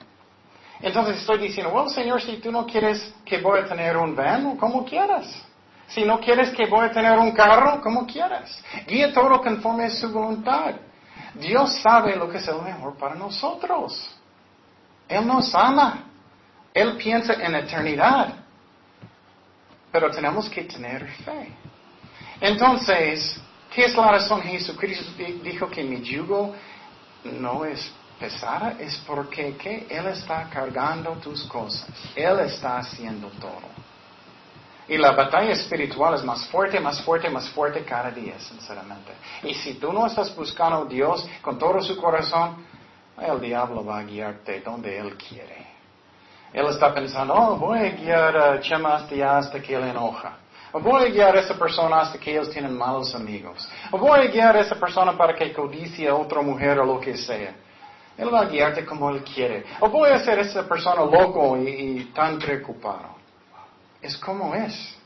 Entonces 0.80 1.18
estoy 1.18 1.38
diciendo, 1.38 1.72
bueno, 1.72 1.90
Señor, 1.90 2.22
si 2.22 2.38
tú 2.38 2.50
no 2.50 2.64
quieres 2.64 3.14
que 3.24 3.38
voy 3.38 3.60
a 3.60 3.66
tener 3.66 3.96
un 3.96 4.16
van, 4.16 4.56
como 4.56 4.84
quieras. 4.84 5.26
Si 5.94 6.04
no 6.04 6.18
quieres 6.20 6.50
que 6.50 6.66
voy 6.66 6.86
a 6.86 6.90
tener 6.90 7.18
un 7.18 7.32
carro, 7.32 7.80
como 7.82 8.06
quieras. 8.06 8.62
Guía 8.86 9.12
todo 9.12 9.40
conforme 9.42 9.84
a 9.84 9.90
su 9.90 10.10
voluntad. 10.10 10.74
Dios 11.34 11.80
sabe 11.82 12.16
lo 12.16 12.30
que 12.30 12.38
es 12.38 12.48
el 12.48 12.62
mejor 12.62 12.96
para 12.96 13.14
nosotros. 13.14 14.10
Él 15.08 15.26
nos 15.26 15.54
ama. 15.54 16.04
Él 16.72 16.96
piensa 16.96 17.34
en 17.34 17.54
eternidad. 17.54 18.34
Pero 19.90 20.10
tenemos 20.10 20.48
que 20.48 20.62
tener 20.64 21.06
fe. 21.24 21.48
Entonces, 22.40 23.38
¿qué 23.74 23.84
es 23.84 23.94
la 23.94 24.12
razón? 24.12 24.40
Jesucristo 24.42 25.12
dijo 25.44 25.68
que 25.68 25.84
mi 25.84 26.00
yugo 26.00 26.54
no 27.24 27.66
es 27.66 27.92
pesada, 28.18 28.76
es 28.78 28.96
porque 29.06 29.86
Él 29.90 30.06
está 30.06 30.48
cargando 30.48 31.12
tus 31.16 31.44
cosas. 31.44 31.86
Él 32.16 32.40
está 32.40 32.78
haciendo 32.78 33.28
todo. 33.40 33.71
Y 34.88 34.98
la 34.98 35.12
batalla 35.12 35.52
espiritual 35.52 36.14
es 36.14 36.24
más 36.24 36.46
fuerte, 36.48 36.80
más 36.80 37.02
fuerte, 37.02 37.30
más 37.30 37.48
fuerte 37.50 37.84
cada 37.84 38.10
día, 38.10 38.38
sinceramente. 38.38 39.12
Y 39.44 39.54
si 39.54 39.74
tú 39.74 39.92
no 39.92 40.06
estás 40.06 40.34
buscando 40.34 40.78
a 40.78 40.84
Dios 40.86 41.26
con 41.40 41.58
todo 41.58 41.80
su 41.80 41.96
corazón, 41.96 42.66
el 43.20 43.40
diablo 43.40 43.84
va 43.84 44.00
a 44.00 44.02
guiarte 44.02 44.60
donde 44.60 44.98
Él 44.98 45.16
quiere. 45.16 45.72
Él 46.52 46.66
está 46.66 46.92
pensando, 46.92 47.32
oh, 47.32 47.56
voy 47.56 47.78
a 47.78 47.90
guiar 47.90 48.36
a 48.36 48.60
Chema 48.60 48.96
hasta 48.96 49.62
que 49.62 49.74
él 49.74 49.84
enoja. 49.84 50.36
O 50.72 50.80
voy 50.80 51.04
a 51.04 51.08
guiar 51.08 51.36
a 51.36 51.40
esa 51.40 51.54
persona 51.54 52.00
hasta 52.00 52.18
que 52.18 52.32
ellos 52.32 52.50
tienen 52.50 52.76
malos 52.76 53.14
amigos. 53.14 53.66
O 53.90 53.98
voy 53.98 54.20
a 54.20 54.30
guiar 54.30 54.56
a 54.56 54.60
esa 54.60 54.74
persona 54.74 55.16
para 55.16 55.34
que 55.34 55.52
codicie 55.52 56.08
a 56.08 56.14
otra 56.14 56.42
mujer 56.42 56.78
o 56.80 56.84
lo 56.84 57.00
que 57.00 57.16
sea. 57.16 57.54
Él 58.18 58.32
va 58.32 58.40
a 58.40 58.44
guiarte 58.44 58.84
como 58.84 59.08
Él 59.10 59.22
quiere. 59.22 59.64
O 59.80 59.88
voy 59.88 60.10
a 60.10 60.16
hacer 60.16 60.38
a 60.38 60.42
esa 60.42 60.68
persona 60.68 61.02
loco 61.04 61.56
y 61.56 62.10
tan 62.14 62.38
preocupado 62.38 63.21
es 64.02 64.16
como 64.16 64.54
es. 64.54 64.96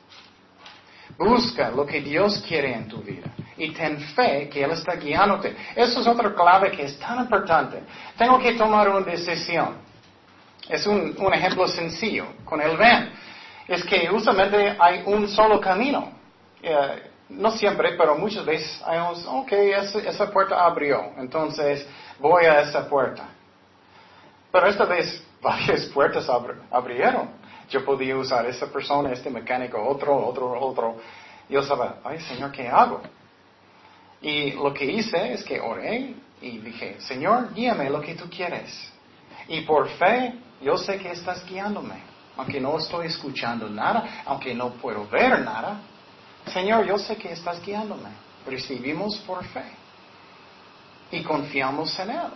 Busca 1.19 1.71
lo 1.71 1.87
que 1.87 2.01
Dios 2.01 2.43
quiere 2.47 2.75
en 2.75 2.89
tu 2.89 2.99
vida 2.99 3.31
y 3.57 3.71
ten 3.73 3.99
fe 4.15 4.49
que 4.49 4.63
Él 4.63 4.71
está 4.73 4.97
guiándote. 4.97 5.57
Eso 5.75 6.01
es 6.01 6.07
otra 6.07 6.35
clave 6.35 6.71
que 6.73 6.85
es 6.85 6.99
tan 6.99 7.21
importante. 7.21 7.83
Tengo 8.19 8.39
que 8.39 8.55
tomar 8.55 8.89
una 8.89 9.01
decisión. 9.01 9.77
Es 10.69 10.87
un, 10.87 11.15
ejemplo 11.33 11.69
sencillo 11.69 12.27
con 12.45 12.61
el 12.61 12.77
van. 12.77 13.11
Es 13.69 13.85
que 13.85 14.11
usualmente 14.11 14.77
hay 14.79 15.03
un 15.07 15.29
solo 15.29 15.61
camino. 15.61 16.13
Eh, 16.63 17.11
no 17.29 17.51
siempre, 17.51 17.95
pero 17.97 18.17
muchas 18.17 18.45
veces 18.45 18.83
hay 18.85 18.99
un, 18.99 19.27
ok, 19.27 19.53
esa, 19.53 19.99
esa 19.99 20.31
puerta 20.31 20.65
abrió, 20.65 21.13
entonces 21.19 21.87
voy 22.21 22.45
a 22.45 22.61
esa 22.61 22.89
puerta. 22.89 23.29
Pero 24.53 24.69
esta 24.69 24.85
vez 24.85 25.25
varias 25.43 25.87
puertas 25.87 26.29
abrieron. 26.71 27.31
Yo 27.69 27.85
podía 27.85 28.17
usar 28.17 28.47
esa 28.47 28.67
persona, 28.67 29.13
este 29.13 29.31
mecánico, 29.31 29.83
otro, 29.83 30.27
otro, 30.27 30.59
otro. 30.61 30.97
Yo 31.49 31.63
sabía, 31.63 31.97
ay 32.05 32.21
Señor, 32.21 32.53
¿qué 32.53 32.69
hago? 32.69 33.01
Y 34.21 34.53
lo 34.53 34.73
que 34.73 34.85
hice 34.85 35.33
es 35.33 35.45
que 35.45 35.61
oré 35.61 36.15
y 36.41 36.59
dije, 36.59 37.01
Señor, 37.01 37.53
guíame 37.55 37.91
lo 37.91 38.01
que 38.01 38.15
tú 38.15 38.29
quieres. 38.29 38.93
Y 39.49 39.61
por 39.63 39.89
fe, 39.91 40.35
yo 40.63 40.77
sé 40.77 40.99
que 40.99 41.11
estás 41.11 41.45
guiándome. 41.47 41.97
Aunque 42.37 42.61
no 42.61 42.77
estoy 42.79 43.07
escuchando 43.07 43.69
nada, 43.69 44.23
aunque 44.27 44.55
no 44.55 44.71
puedo 44.71 45.07
ver 45.09 45.41
nada. 45.41 45.81
Señor, 46.53 46.85
yo 46.87 46.99
sé 46.99 47.17
que 47.17 47.33
estás 47.33 47.65
guiándome. 47.65 48.11
Recibimos 48.47 49.19
por 49.19 49.45
fe. 49.45 49.65
Y 51.11 51.23
confiamos 51.23 51.99
en 51.99 52.11
Él. 52.11 52.31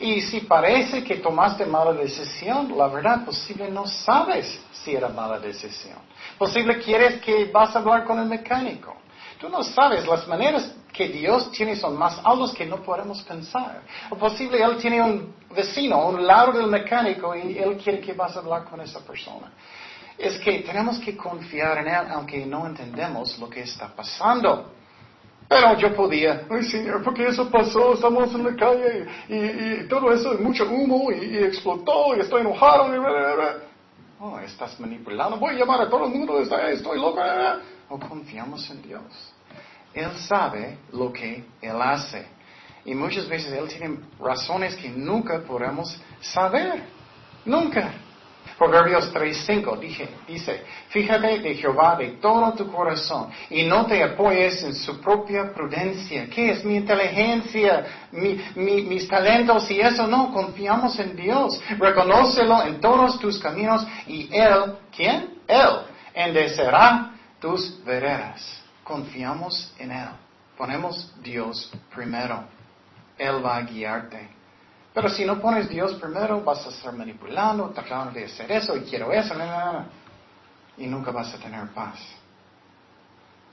Y 0.00 0.20
si 0.22 0.40
parece 0.40 1.04
que 1.04 1.16
tomaste 1.16 1.66
mala 1.66 1.92
decisión, 1.92 2.76
la 2.76 2.88
verdad, 2.88 3.24
posible 3.24 3.70
no 3.70 3.86
sabes 3.86 4.60
si 4.72 4.94
era 4.94 5.08
mala 5.08 5.38
decisión. 5.38 5.98
Posible 6.38 6.78
quieres 6.78 7.20
que 7.20 7.46
vas 7.46 7.74
a 7.74 7.78
hablar 7.78 8.04
con 8.04 8.18
el 8.18 8.26
mecánico. 8.26 8.96
Tú 9.38 9.48
no 9.48 9.62
sabes, 9.62 10.06
las 10.06 10.26
maneras 10.28 10.72
que 10.92 11.08
Dios 11.08 11.50
tiene 11.50 11.74
son 11.74 11.96
más 11.96 12.20
altas 12.22 12.52
que 12.52 12.66
no 12.66 12.76
podemos 12.76 13.22
pensar. 13.22 13.82
O 14.10 14.16
posible 14.16 14.62
Él 14.62 14.76
tiene 14.76 15.02
un 15.02 15.34
vecino 15.54 16.06
un 16.06 16.24
lado 16.26 16.52
del 16.52 16.68
mecánico 16.68 17.34
y 17.34 17.58
Él 17.58 17.76
quiere 17.76 18.00
que 18.00 18.12
vas 18.12 18.36
a 18.36 18.40
hablar 18.40 18.64
con 18.64 18.80
esa 18.80 19.00
persona. 19.00 19.52
Es 20.16 20.38
que 20.38 20.60
tenemos 20.60 20.98
que 20.98 21.16
confiar 21.16 21.78
en 21.78 21.88
Él 21.88 22.06
aunque 22.10 22.44
no 22.46 22.66
entendemos 22.66 23.38
lo 23.38 23.48
que 23.48 23.62
está 23.62 23.88
pasando. 23.88 24.70
Pero 25.52 25.78
yo 25.78 25.94
podía, 25.94 26.42
ay 26.50 26.64
Señor, 26.64 27.02
porque 27.02 27.26
eso 27.26 27.48
pasó, 27.50 27.94
estamos 27.94 28.34
en 28.34 28.44
la 28.44 28.56
calle 28.56 29.06
y, 29.28 29.88
todo 29.88 30.12
eso, 30.12 30.34
mucho 30.38 30.64
humo 30.68 31.10
y, 31.12 31.38
explotó 31.38 32.16
y 32.16 32.20
estoy 32.20 32.40
enojado. 32.40 32.94
Y, 32.94 32.98
oh, 34.20 34.38
estás 34.40 34.78
manipulando, 34.80 35.36
voy 35.36 35.54
a 35.54 35.58
llamar 35.58 35.82
a 35.82 35.90
todo 35.90 36.06
el 36.06 36.12
mundo, 36.12 36.40
estoy 36.40 36.98
loco. 36.98 37.20
O 37.88 37.98
confiamos 37.98 38.68
en 38.70 38.82
Dios. 38.82 39.02
Él 39.92 40.10
sabe 40.16 40.78
lo 40.92 41.12
que 41.12 41.44
Él 41.60 41.82
hace. 41.82 42.26
Y 42.84 42.94
muchas 42.94 43.28
veces 43.28 43.52
Él 43.52 43.68
tiene 43.68 43.98
razones 44.18 44.74
que 44.76 44.88
nunca 44.88 45.40
podemos 45.40 46.00
saber. 46.20 46.82
Nunca. 47.44 47.92
Proverbios 48.62 49.12
3.5 49.12 49.76
dice, 50.28 50.62
fíjate 50.90 51.40
de 51.40 51.56
Jehová 51.56 51.96
de 51.96 52.10
todo 52.20 52.52
tu 52.52 52.70
corazón 52.70 53.28
y 53.50 53.64
no 53.64 53.86
te 53.86 54.00
apoyes 54.04 54.62
en 54.62 54.72
su 54.72 55.00
propia 55.00 55.52
prudencia. 55.52 56.28
¿Qué 56.30 56.52
es 56.52 56.64
mi 56.64 56.76
inteligencia, 56.76 57.84
mis 58.12 59.08
talentos 59.08 59.68
y 59.68 59.80
eso? 59.80 60.06
No, 60.06 60.32
confiamos 60.32 60.96
en 61.00 61.16
Dios. 61.16 61.60
Reconócelo 61.76 62.62
en 62.62 62.80
todos 62.80 63.18
tus 63.18 63.40
caminos 63.40 63.84
y 64.06 64.28
Él, 64.32 64.76
¿quién? 64.94 65.38
Él, 65.48 65.80
endecerá 66.14 67.16
tus 67.40 67.84
veredas. 67.84 68.62
Confiamos 68.84 69.74
en 69.76 69.90
Él. 69.90 70.08
Ponemos 70.56 71.12
Dios 71.20 71.68
primero. 71.92 72.44
Él 73.18 73.44
va 73.44 73.56
a 73.56 73.62
guiarte. 73.62 74.41
Pero 74.94 75.08
si 75.08 75.24
no 75.24 75.40
pones 75.40 75.68
Dios 75.68 75.94
primero, 75.94 76.42
vas 76.42 76.66
a 76.66 76.70
estar 76.70 76.92
manipulando, 76.92 77.70
tratando 77.70 78.12
de 78.12 78.26
hacer 78.26 78.50
eso 78.52 78.76
y 78.76 78.82
quiero 78.82 79.10
eso, 79.12 79.34
y 80.76 80.86
nunca 80.86 81.10
vas 81.10 81.32
a 81.34 81.38
tener 81.38 81.66
paz. 81.68 81.98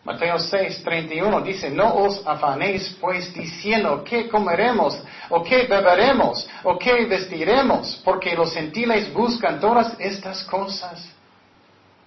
Mateo 0.04 0.40
6, 0.40 0.84
31 0.84 1.42
dice, 1.42 1.70
no 1.70 1.94
os 1.94 2.26
afanéis 2.26 2.98
pues 3.02 3.34
diciendo 3.34 4.04
qué 4.04 4.30
comeremos, 4.30 5.02
o 5.30 5.44
qué 5.44 5.68
beberemos, 5.68 6.50
o 6.64 6.78
qué 6.78 7.06
vestiremos, 7.06 8.02
porque 8.04 8.36
los 8.36 8.54
gentiles 8.54 9.14
buscan 9.14 9.60
todas 9.60 9.96
estas 10.00 10.44
cosas. 10.46 11.06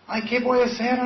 Ay, 0.07 0.23
¿qué 0.23 0.41
voy 0.41 0.61
a 0.61 0.65
hacer? 0.65 0.99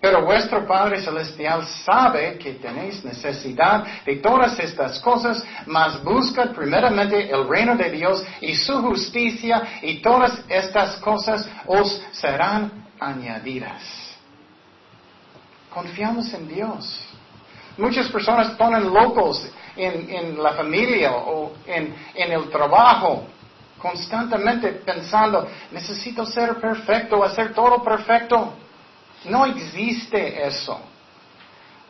Pero 0.00 0.24
vuestro 0.24 0.66
Padre 0.66 1.00
Celestial 1.00 1.66
sabe 1.84 2.36
que 2.38 2.54
tenéis 2.54 3.02
necesidad 3.04 3.84
de 4.04 4.16
todas 4.16 4.58
estas 4.58 5.00
cosas, 5.00 5.42
mas 5.66 6.02
buscad 6.04 6.50
primeramente 6.50 7.30
el 7.30 7.48
reino 7.48 7.74
de 7.76 7.90
Dios 7.90 8.24
y 8.40 8.54
su 8.54 8.80
justicia, 8.82 9.62
y 9.82 10.00
todas 10.02 10.38
estas 10.48 10.96
cosas 10.96 11.48
os 11.66 12.02
serán 12.12 12.86
añadidas. 13.00 13.82
Confiamos 15.70 16.32
en 16.34 16.48
Dios. 16.48 17.00
Muchas 17.78 18.08
personas 18.08 18.50
ponen 18.52 18.92
locos 18.92 19.50
en, 19.76 20.42
la 20.42 20.52
familia 20.52 21.12
o 21.12 21.52
en 21.66 21.94
el 22.16 22.48
trabajo, 22.48 23.26
constantemente 23.78 24.72
pensando, 24.72 25.46
necesito 25.72 26.24
ser 26.24 26.56
perfecto, 26.56 27.22
hacer 27.22 27.52
todo 27.54 27.82
perfecto. 27.82 28.54
No 29.28 29.44
existe 29.46 30.46
eso. 30.46 30.80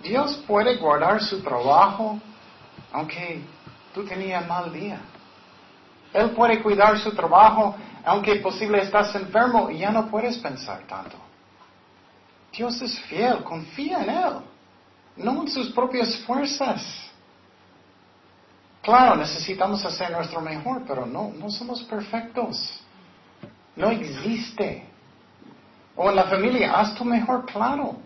Dios 0.03 0.37
puede 0.47 0.77
guardar 0.77 1.23
su 1.23 1.43
trabajo 1.43 2.21
aunque 2.93 3.43
tú 3.93 4.05
tenías 4.05 4.47
mal 4.47 4.73
día. 4.73 5.01
Él 6.13 6.31
puede 6.31 6.63
cuidar 6.63 6.99
su 6.99 7.15
trabajo, 7.15 7.77
aunque 8.05 8.37
posible 8.37 8.81
estás 8.81 9.15
enfermo 9.15 9.71
y 9.71 9.79
ya 9.79 9.91
no 9.91 10.09
puedes 10.09 10.39
pensar 10.39 10.87
tanto. 10.87 11.17
Dios 12.53 12.81
es 12.81 12.99
fiel, 13.01 13.43
confía 13.45 14.03
en 14.03 14.11
Él, 14.11 14.33
no 15.17 15.43
en 15.43 15.49
sus 15.49 15.71
propias 15.73 16.17
fuerzas. 16.21 16.83
Claro, 18.81 19.17
necesitamos 19.17 19.85
hacer 19.85 20.11
nuestro 20.11 20.41
mejor, 20.41 20.83
pero 20.87 21.05
no, 21.05 21.33
no 21.37 21.51
somos 21.51 21.83
perfectos. 21.83 22.81
No 23.75 23.91
existe. 23.91 24.89
O 25.97 26.11
en 26.11 26.17
la 26.17 26.25
familia, 26.25 26.79
haz 26.79 26.95
tu 26.95 27.05
mejor, 27.05 27.47
claro. 27.47 27.97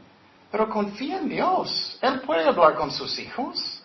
Pero 0.50 0.68
confía 0.70 1.18
en 1.18 1.28
Dios. 1.28 1.98
Él 2.00 2.20
puede 2.20 2.46
hablar 2.46 2.74
con 2.76 2.90
sus 2.90 3.18
hijos. 3.18 3.82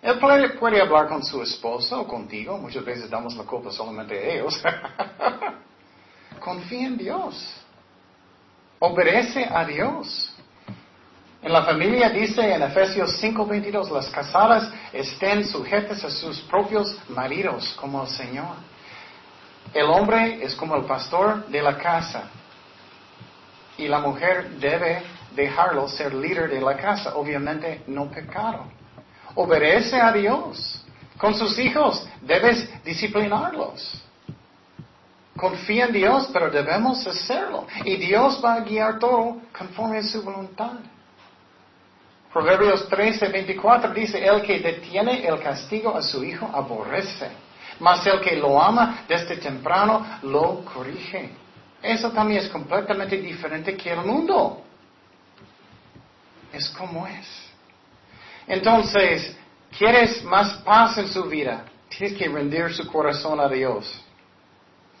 Él 0.00 0.18
puede, 0.18 0.80
hablar 0.80 1.08
con 1.08 1.22
su 1.22 1.42
esposa 1.42 1.98
o 1.98 2.06
contigo. 2.06 2.58
Muchas 2.58 2.84
veces 2.84 3.08
damos 3.08 3.36
la 3.36 3.44
culpa 3.44 3.70
solamente 3.70 4.18
a 4.18 4.34
ellos. 4.34 4.62
confía 6.40 6.86
en 6.86 6.96
Dios. 6.96 7.54
Obedece 8.78 9.46
a 9.50 9.64
Dios. 9.64 10.34
En 11.42 11.52
la 11.52 11.62
familia 11.64 12.08
dice 12.08 12.54
en 12.54 12.62
Efesios 12.62 13.22
5:22, 13.22 13.90
las 13.90 14.08
casadas 14.08 14.70
estén 14.92 15.46
sujetas 15.46 16.02
a 16.04 16.10
sus 16.10 16.40
propios 16.42 16.98
maridos 17.08 17.74
como 17.80 18.02
el 18.02 18.08
Señor. 18.08 18.56
El 19.72 19.86
hombre 19.86 20.42
es 20.42 20.54
como 20.54 20.76
el 20.76 20.84
pastor 20.84 21.46
de 21.48 21.62
la 21.62 21.76
casa 21.76 22.30
y 23.76 23.88
la 23.88 23.98
mujer 23.98 24.50
debe 24.58 25.02
dejarlo 25.34 25.88
ser 25.88 26.14
líder 26.14 26.50
de 26.50 26.60
la 26.60 26.76
casa. 26.76 27.14
Obviamente 27.16 27.82
no 27.86 28.10
pecado. 28.10 28.64
Obedece 29.34 30.00
a 30.00 30.12
Dios. 30.12 30.84
Con 31.18 31.34
sus 31.34 31.58
hijos 31.58 32.06
debes 32.22 32.68
disciplinarlos. 32.84 34.02
Confía 35.36 35.86
en 35.86 35.92
Dios, 35.92 36.28
pero 36.32 36.50
debemos 36.50 37.06
hacerlo. 37.06 37.66
Y 37.84 37.96
Dios 37.96 38.40
va 38.44 38.54
a 38.54 38.60
guiar 38.60 38.98
todo 38.98 39.38
conforme 39.56 39.98
a 39.98 40.02
su 40.02 40.22
voluntad. 40.22 40.72
Proverbios 42.32 42.88
13, 42.88 43.28
24 43.28 43.94
dice, 43.94 44.24
el 44.24 44.42
que 44.42 44.58
detiene 44.58 45.24
el 45.24 45.40
castigo 45.40 45.96
a 45.96 46.02
su 46.02 46.24
hijo 46.24 46.50
aborrece, 46.52 47.28
mas 47.78 48.04
el 48.08 48.20
que 48.20 48.36
lo 48.36 48.60
ama 48.60 49.04
desde 49.06 49.36
temprano 49.36 50.04
lo 50.22 50.64
corrige. 50.64 51.30
Eso 51.84 52.10
también 52.10 52.40
es 52.40 52.48
completamente 52.48 53.18
diferente 53.18 53.76
que 53.76 53.92
el 53.92 54.00
mundo. 54.06 54.64
Es 56.50 56.70
como 56.70 57.06
es. 57.06 57.26
Entonces, 58.46 59.36
¿quieres 59.76 60.24
más 60.24 60.62
paz 60.62 60.96
en 60.96 61.08
su 61.08 61.24
vida? 61.24 61.66
Tienes 61.90 62.16
que 62.16 62.26
rendir 62.26 62.72
su 62.72 62.86
corazón 62.90 63.38
a 63.38 63.48
Dios. 63.48 64.02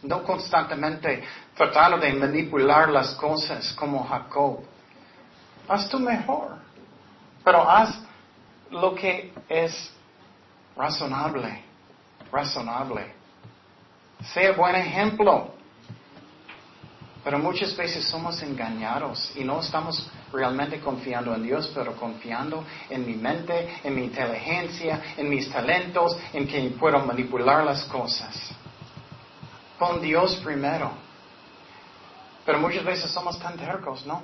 No 0.02 0.22
constantemente 0.22 1.24
tratando 1.56 1.96
de 1.96 2.12
manipular 2.12 2.90
las 2.90 3.14
cosas 3.14 3.72
como 3.72 4.04
Jacob. 4.04 4.62
Haz 5.66 5.88
tu 5.88 5.98
mejor. 5.98 6.58
Pero 7.42 7.66
haz 7.66 7.98
lo 8.70 8.94
que 8.94 9.32
es 9.48 9.90
razonable. 10.76 11.64
Razonable. 12.30 13.14
Sea 14.34 14.52
buen 14.52 14.76
ejemplo. 14.76 15.63
Pero 17.24 17.38
muchas 17.38 17.74
veces 17.74 18.04
somos 18.04 18.42
engañados 18.42 19.32
y 19.34 19.44
no 19.44 19.60
estamos 19.60 20.10
realmente 20.30 20.78
confiando 20.78 21.34
en 21.34 21.42
Dios, 21.42 21.72
pero 21.74 21.96
confiando 21.96 22.64
en 22.90 23.06
mi 23.06 23.14
mente, 23.14 23.80
en 23.82 23.94
mi 23.94 24.04
inteligencia, 24.04 25.00
en 25.16 25.30
mis 25.30 25.50
talentos, 25.50 26.18
en 26.34 26.46
que 26.46 26.60
puedo 26.78 26.98
manipular 26.98 27.64
las 27.64 27.84
cosas. 27.84 28.54
Con 29.78 30.02
Dios 30.02 30.36
primero. 30.44 30.92
Pero 32.44 32.58
muchas 32.58 32.84
veces 32.84 33.10
somos 33.10 33.38
tan 33.38 33.56
tercos, 33.56 34.04
¿no? 34.04 34.22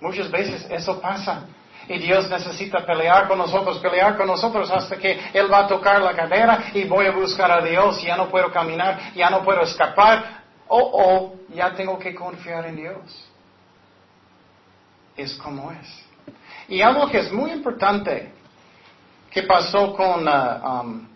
Muchas 0.00 0.30
veces 0.30 0.66
eso 0.70 0.98
pasa. 0.98 1.42
Y 1.88 1.98
Dios 1.98 2.30
necesita 2.30 2.86
pelear 2.86 3.28
con 3.28 3.36
nosotros, 3.36 3.78
pelear 3.78 4.16
con 4.16 4.26
nosotros 4.26 4.70
hasta 4.70 4.96
que 4.96 5.18
Él 5.34 5.52
va 5.52 5.60
a 5.60 5.66
tocar 5.66 6.00
la 6.00 6.14
cadera 6.14 6.70
y 6.72 6.84
voy 6.84 7.06
a 7.06 7.10
buscar 7.10 7.50
a 7.50 7.62
Dios, 7.62 8.00
ya 8.02 8.16
no 8.16 8.28
puedo 8.28 8.50
caminar, 8.50 9.12
ya 9.14 9.28
no 9.28 9.42
puedo 9.42 9.62
escapar, 9.62 10.39
oh, 10.70 10.90
oh, 10.92 11.34
ya 11.52 11.74
tengo 11.74 11.98
que 11.98 12.14
confiar 12.14 12.64
en 12.66 12.76
Dios. 12.76 13.28
Es 15.16 15.34
como 15.34 15.70
es. 15.72 16.04
Y 16.68 16.80
algo 16.80 17.08
que 17.08 17.18
es 17.18 17.32
muy 17.32 17.50
importante 17.50 18.32
que 19.30 19.42
pasó 19.42 19.94
con 19.94 20.26
uh, 20.26 20.80
um, 20.80 21.08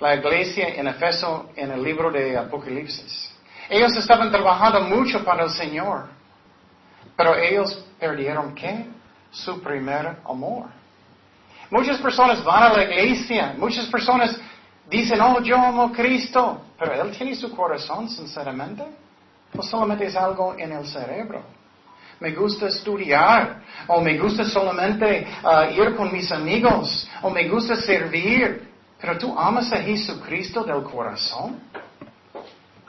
la 0.00 0.16
iglesia 0.16 0.68
en 0.74 0.88
Efeso 0.88 1.50
en 1.54 1.70
el 1.70 1.82
libro 1.82 2.10
de 2.10 2.36
Apocalipsis. 2.36 3.32
Ellos 3.68 3.96
estaban 3.96 4.30
trabajando 4.30 4.80
mucho 4.82 5.24
para 5.24 5.44
el 5.44 5.50
Señor, 5.50 6.08
pero 7.16 7.36
ellos 7.36 7.84
perdieron 7.98 8.54
qué? 8.54 8.86
Su 9.30 9.60
primer 9.62 10.18
amor. 10.28 10.66
Muchas 11.70 11.98
personas 11.98 12.42
van 12.44 12.64
a 12.64 12.76
la 12.76 12.84
iglesia, 12.84 13.54
muchas 13.56 13.86
personas 13.86 14.36
dicen, 14.88 15.20
oh, 15.20 15.40
yo 15.40 15.56
amo 15.56 15.84
a 15.84 15.92
Cristo, 15.92 16.60
pero 16.78 16.92
Él 17.02 17.16
tiene 17.16 17.34
su 17.34 17.54
corazón, 17.54 18.08
sinceramente. 18.08 18.84
No 19.52 19.62
solamente 19.62 20.06
es 20.06 20.16
algo 20.16 20.54
en 20.58 20.72
el 20.72 20.86
cerebro. 20.86 21.42
Me 22.20 22.32
gusta 22.32 22.68
estudiar, 22.68 23.62
o 23.86 24.00
me 24.00 24.18
gusta 24.18 24.44
solamente 24.44 25.26
uh, 25.42 25.70
ir 25.72 25.94
con 25.94 26.12
mis 26.12 26.30
amigos, 26.32 27.08
o 27.22 27.30
me 27.30 27.48
gusta 27.48 27.76
servir. 27.76 28.70
Pero 28.98 29.18
tú 29.18 29.38
amas 29.38 29.70
a 29.72 29.76
Jesucristo 29.76 30.64
del 30.64 30.82
corazón. 30.82 31.60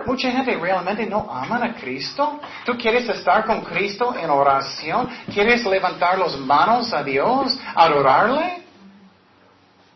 Mucha 0.06 0.32
gente 0.32 0.56
realmente 0.56 1.06
no 1.06 1.28
ama 1.30 1.58
a 1.63 1.73
Cristo. 1.73 2.39
¿Tú 2.65 2.78
quieres 2.78 3.10
estar 3.10 3.45
con 3.45 3.62
Cristo 3.62 4.15
en 4.15 4.30
oración? 4.30 5.10
¿Quieres 5.34 5.65
levantar 5.65 6.17
las 6.17 6.38
manos 6.38 6.93
a 6.93 7.04
Dios, 7.04 7.60
adorarle? 7.76 8.66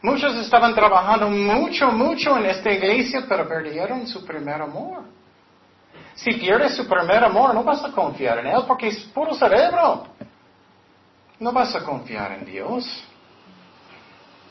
Muchos 0.01 0.35
estaban 0.35 0.73
trabajando 0.73 1.29
mucho, 1.29 1.91
mucho 1.91 2.37
en 2.37 2.47
esta 2.47 2.71
iglesia, 2.71 3.25
pero 3.27 3.47
perdieron 3.47 4.07
su 4.07 4.25
primer 4.25 4.61
amor. 4.61 5.03
Si 6.15 6.33
pierdes 6.33 6.75
su 6.75 6.87
primer 6.87 7.23
amor, 7.23 7.53
no 7.53 7.63
vas 7.63 7.83
a 7.83 7.91
confiar 7.91 8.39
en 8.39 8.47
Él 8.47 8.63
porque 8.67 8.87
es 8.87 8.99
puro 9.05 9.33
cerebro. 9.35 10.07
No 11.39 11.51
vas 11.51 11.75
a 11.75 11.83
confiar 11.83 12.33
en 12.33 12.45
Dios. 12.45 13.03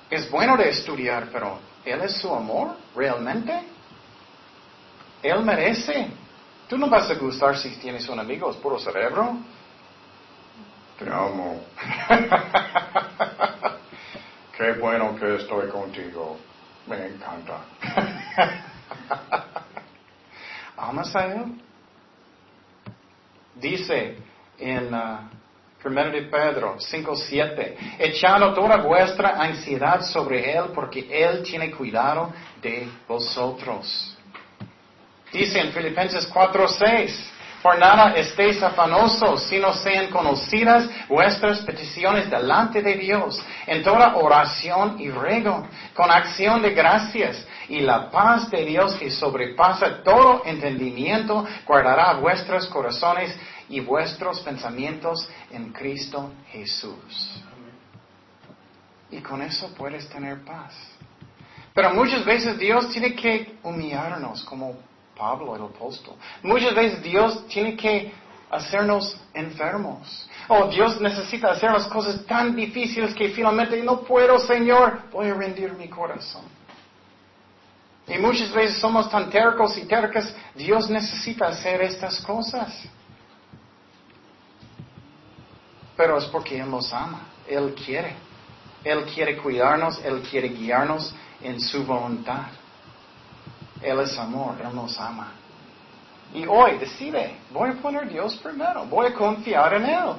Es 0.08 0.30
bueno 0.30 0.56
de 0.56 0.68
estudiar, 0.70 1.28
pero 1.32 1.58
¿Él 1.84 2.00
es 2.02 2.16
su 2.16 2.32
amor 2.32 2.76
realmente? 2.94 3.58
Él 5.22 5.42
merece. 5.42 6.08
Tú 6.68 6.76
no 6.76 6.88
vas 6.88 7.10
a 7.10 7.14
gustar 7.14 7.56
si 7.56 7.70
tienes 7.76 8.08
un 8.08 8.20
amigo, 8.20 8.50
es 8.50 8.56
puro 8.56 8.78
cerebro. 8.78 9.36
Te 10.98 11.08
amo. 11.10 11.60
Qué 14.60 14.72
bueno 14.72 15.16
que 15.18 15.36
estoy 15.36 15.70
contigo. 15.70 16.38
Me 16.86 17.06
encanta. 17.06 17.64
¿Amas 20.76 21.16
a 21.16 21.32
Él? 21.32 21.62
Dice 23.54 24.18
en 24.58 24.92
uh, 24.92 25.30
1 25.82 26.10
de 26.10 26.22
Pedro 26.24 26.76
5.7, 26.76 27.74
echando 28.00 28.52
toda 28.52 28.76
vuestra 28.82 29.30
ansiedad 29.42 30.02
sobre 30.02 30.52
Él 30.54 30.64
porque 30.74 31.08
Él 31.10 31.42
tiene 31.42 31.70
cuidado 31.70 32.30
de 32.60 32.86
vosotros. 33.08 34.14
Dice 35.32 35.58
en 35.58 35.72
Filipenses 35.72 36.30
4.6, 36.30 37.30
por 37.62 37.78
nada 37.78 38.14
estéis 38.14 38.62
afanosos, 38.62 39.42
sino 39.44 39.72
sean 39.74 40.08
conocidas 40.08 40.88
vuestras 41.08 41.60
peticiones 41.60 42.30
delante 42.30 42.80
de 42.80 42.94
Dios, 42.94 43.42
en 43.66 43.82
toda 43.82 44.16
oración 44.16 44.96
y 44.98 45.10
ruego, 45.10 45.66
con 45.94 46.10
acción 46.10 46.62
de 46.62 46.70
gracias, 46.70 47.46
y 47.68 47.80
la 47.80 48.10
paz 48.10 48.50
de 48.50 48.64
Dios 48.64 48.94
que 48.94 49.10
sobrepasa 49.10 50.02
todo 50.02 50.42
entendimiento, 50.46 51.46
guardará 51.66 52.14
vuestros 52.14 52.66
corazones 52.68 53.38
y 53.68 53.80
vuestros 53.80 54.40
pensamientos 54.40 55.28
en 55.50 55.70
Cristo 55.72 56.32
Jesús. 56.50 57.42
Y 59.10 59.20
con 59.20 59.42
eso 59.42 59.74
puedes 59.76 60.08
tener 60.08 60.44
paz. 60.44 60.74
Pero 61.74 61.94
muchas 61.94 62.24
veces 62.24 62.58
Dios 62.58 62.88
tiene 62.90 63.14
que 63.14 63.58
humillarnos 63.62 64.44
como 64.44 64.89
Pablo 65.20 65.54
el 65.54 65.62
apóstol. 65.62 66.14
Muchas 66.42 66.74
veces 66.74 67.02
Dios 67.02 67.46
tiene 67.48 67.76
que 67.76 68.10
hacernos 68.50 69.20
enfermos. 69.34 70.28
Oh, 70.48 70.66
Dios 70.66 70.98
necesita 70.98 71.50
hacer 71.50 71.70
las 71.70 71.86
cosas 71.88 72.24
tan 72.24 72.56
difíciles 72.56 73.14
que 73.14 73.28
finalmente 73.28 73.76
no 73.82 74.00
puedo, 74.00 74.38
Señor, 74.38 75.02
voy 75.12 75.28
a 75.28 75.34
rendir 75.34 75.74
mi 75.74 75.88
corazón. 75.88 76.44
Y 78.08 78.16
muchas 78.18 78.50
veces 78.50 78.78
somos 78.78 79.10
tan 79.10 79.28
tercos 79.28 79.76
y 79.76 79.84
tercas, 79.84 80.34
Dios 80.54 80.88
necesita 80.88 81.48
hacer 81.48 81.82
estas 81.82 82.18
cosas. 82.22 82.82
Pero 85.96 86.16
es 86.16 86.24
porque 86.24 86.58
Él 86.58 86.70
nos 86.70 86.92
ama, 86.94 87.28
Él 87.46 87.74
quiere. 87.74 88.16
Él 88.82 89.04
quiere 89.14 89.36
cuidarnos, 89.36 90.02
Él 90.02 90.22
quiere 90.22 90.48
guiarnos 90.48 91.14
en 91.42 91.60
su 91.60 91.84
voluntad. 91.84 92.46
Él 93.82 94.00
es 94.00 94.18
amor, 94.18 94.56
Él 94.62 94.74
nos 94.74 94.98
ama. 95.00 95.32
Y 96.32 96.46
hoy 96.46 96.78
decide, 96.78 97.36
voy 97.50 97.70
a 97.70 97.74
poner 97.74 98.08
Dios 98.08 98.36
primero, 98.36 98.84
voy 98.86 99.08
a 99.08 99.14
confiar 99.14 99.74
en 99.74 99.86
Él. 99.86 100.12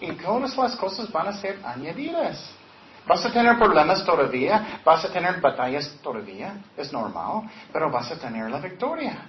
Y 0.00 0.12
todas 0.12 0.56
las 0.56 0.76
cosas 0.76 1.10
van 1.10 1.28
a 1.28 1.32
ser 1.32 1.58
añadidas. 1.64 2.54
Vas 3.06 3.24
a 3.24 3.32
tener 3.32 3.58
problemas 3.58 4.04
todavía, 4.04 4.80
vas 4.84 5.04
a 5.04 5.12
tener 5.12 5.40
batallas 5.40 5.88
todavía, 6.02 6.54
es 6.76 6.92
normal, 6.92 7.50
pero 7.72 7.90
vas 7.90 8.10
a 8.12 8.18
tener 8.18 8.48
la 8.50 8.58
victoria. 8.58 9.26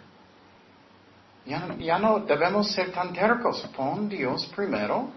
Ya, 1.46 1.76
ya 1.78 1.98
no 1.98 2.20
debemos 2.20 2.72
ser 2.72 2.92
tan 2.92 3.12
tercos. 3.14 3.62
Pon 3.76 4.08
Dios 4.08 4.46
primero, 4.56 5.10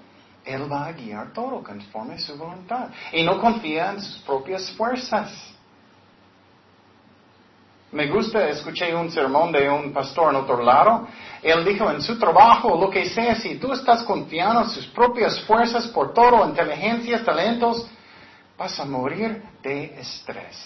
Él 0.44 0.70
va 0.70 0.86
a 0.86 0.92
guiar 0.92 1.32
todo 1.32 1.62
conforme 1.62 2.14
a 2.14 2.18
su 2.18 2.36
voluntad. 2.36 2.88
Y 3.12 3.22
no 3.22 3.40
confía 3.40 3.90
en 3.90 4.00
sus 4.00 4.18
propias 4.22 4.70
fuerzas. 4.72 5.55
Me 7.92 8.08
gusta, 8.08 8.48
escuché 8.48 8.94
un 8.94 9.10
sermón 9.10 9.52
de 9.52 9.70
un 9.70 9.92
pastor 9.92 10.34
en 10.34 10.40
otro 10.40 10.60
lado. 10.62 11.06
Él 11.42 11.64
dijo, 11.64 11.90
en 11.90 12.02
su 12.02 12.18
trabajo, 12.18 12.76
lo 12.76 12.90
que 12.90 13.08
sea, 13.08 13.36
si 13.36 13.56
tú 13.56 13.72
estás 13.72 14.02
confiando 14.02 14.62
en 14.62 14.70
sus 14.70 14.86
propias 14.88 15.40
fuerzas 15.42 15.86
por 15.88 16.12
todo, 16.12 16.46
inteligencias, 16.48 17.24
talentos, 17.24 17.86
vas 18.58 18.78
a 18.80 18.84
morir 18.84 19.42
de 19.62 19.98
estrés. 20.00 20.56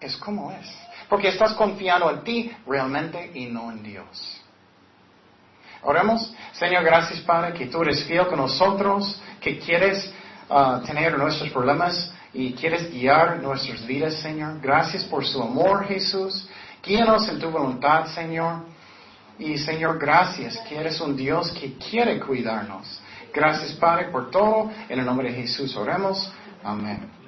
Es 0.00 0.16
como 0.16 0.50
es. 0.50 0.66
Porque 1.08 1.28
estás 1.28 1.52
confiando 1.54 2.10
en 2.10 2.24
ti 2.24 2.52
realmente 2.66 3.30
y 3.34 3.46
no 3.46 3.70
en 3.70 3.82
Dios. 3.82 4.40
Oremos, 5.82 6.34
Señor, 6.52 6.84
gracias 6.84 7.20
Padre, 7.20 7.54
que 7.54 7.66
tú 7.66 7.82
eres 7.82 8.04
fiel 8.04 8.26
con 8.26 8.38
nosotros, 8.38 9.20
que 9.40 9.58
quieres 9.58 10.12
uh, 10.48 10.80
tener 10.84 11.16
nuestros 11.16 11.50
problemas 11.50 12.12
y 12.32 12.52
quieres 12.52 12.90
guiar 12.92 13.42
nuestras 13.42 13.86
vidas, 13.86 14.14
Señor. 14.14 14.60
Gracias 14.60 15.04
por 15.04 15.26
su 15.26 15.42
amor, 15.42 15.86
Jesús. 15.86 16.48
Guíanos 16.82 17.28
en 17.28 17.38
tu 17.38 17.50
voluntad, 17.50 18.06
Señor. 18.06 18.64
Y 19.38 19.58
Señor, 19.58 19.98
gracias 19.98 20.58
que 20.68 20.76
eres 20.76 21.00
un 21.00 21.16
Dios 21.16 21.50
que 21.52 21.74
quiere 21.74 22.20
cuidarnos. 22.20 23.00
Gracias, 23.32 23.72
Padre, 23.72 24.08
por 24.10 24.30
todo. 24.30 24.70
En 24.88 24.98
el 24.98 25.06
nombre 25.06 25.30
de 25.30 25.42
Jesús 25.42 25.76
oremos. 25.76 26.30
Amén. 26.62 27.19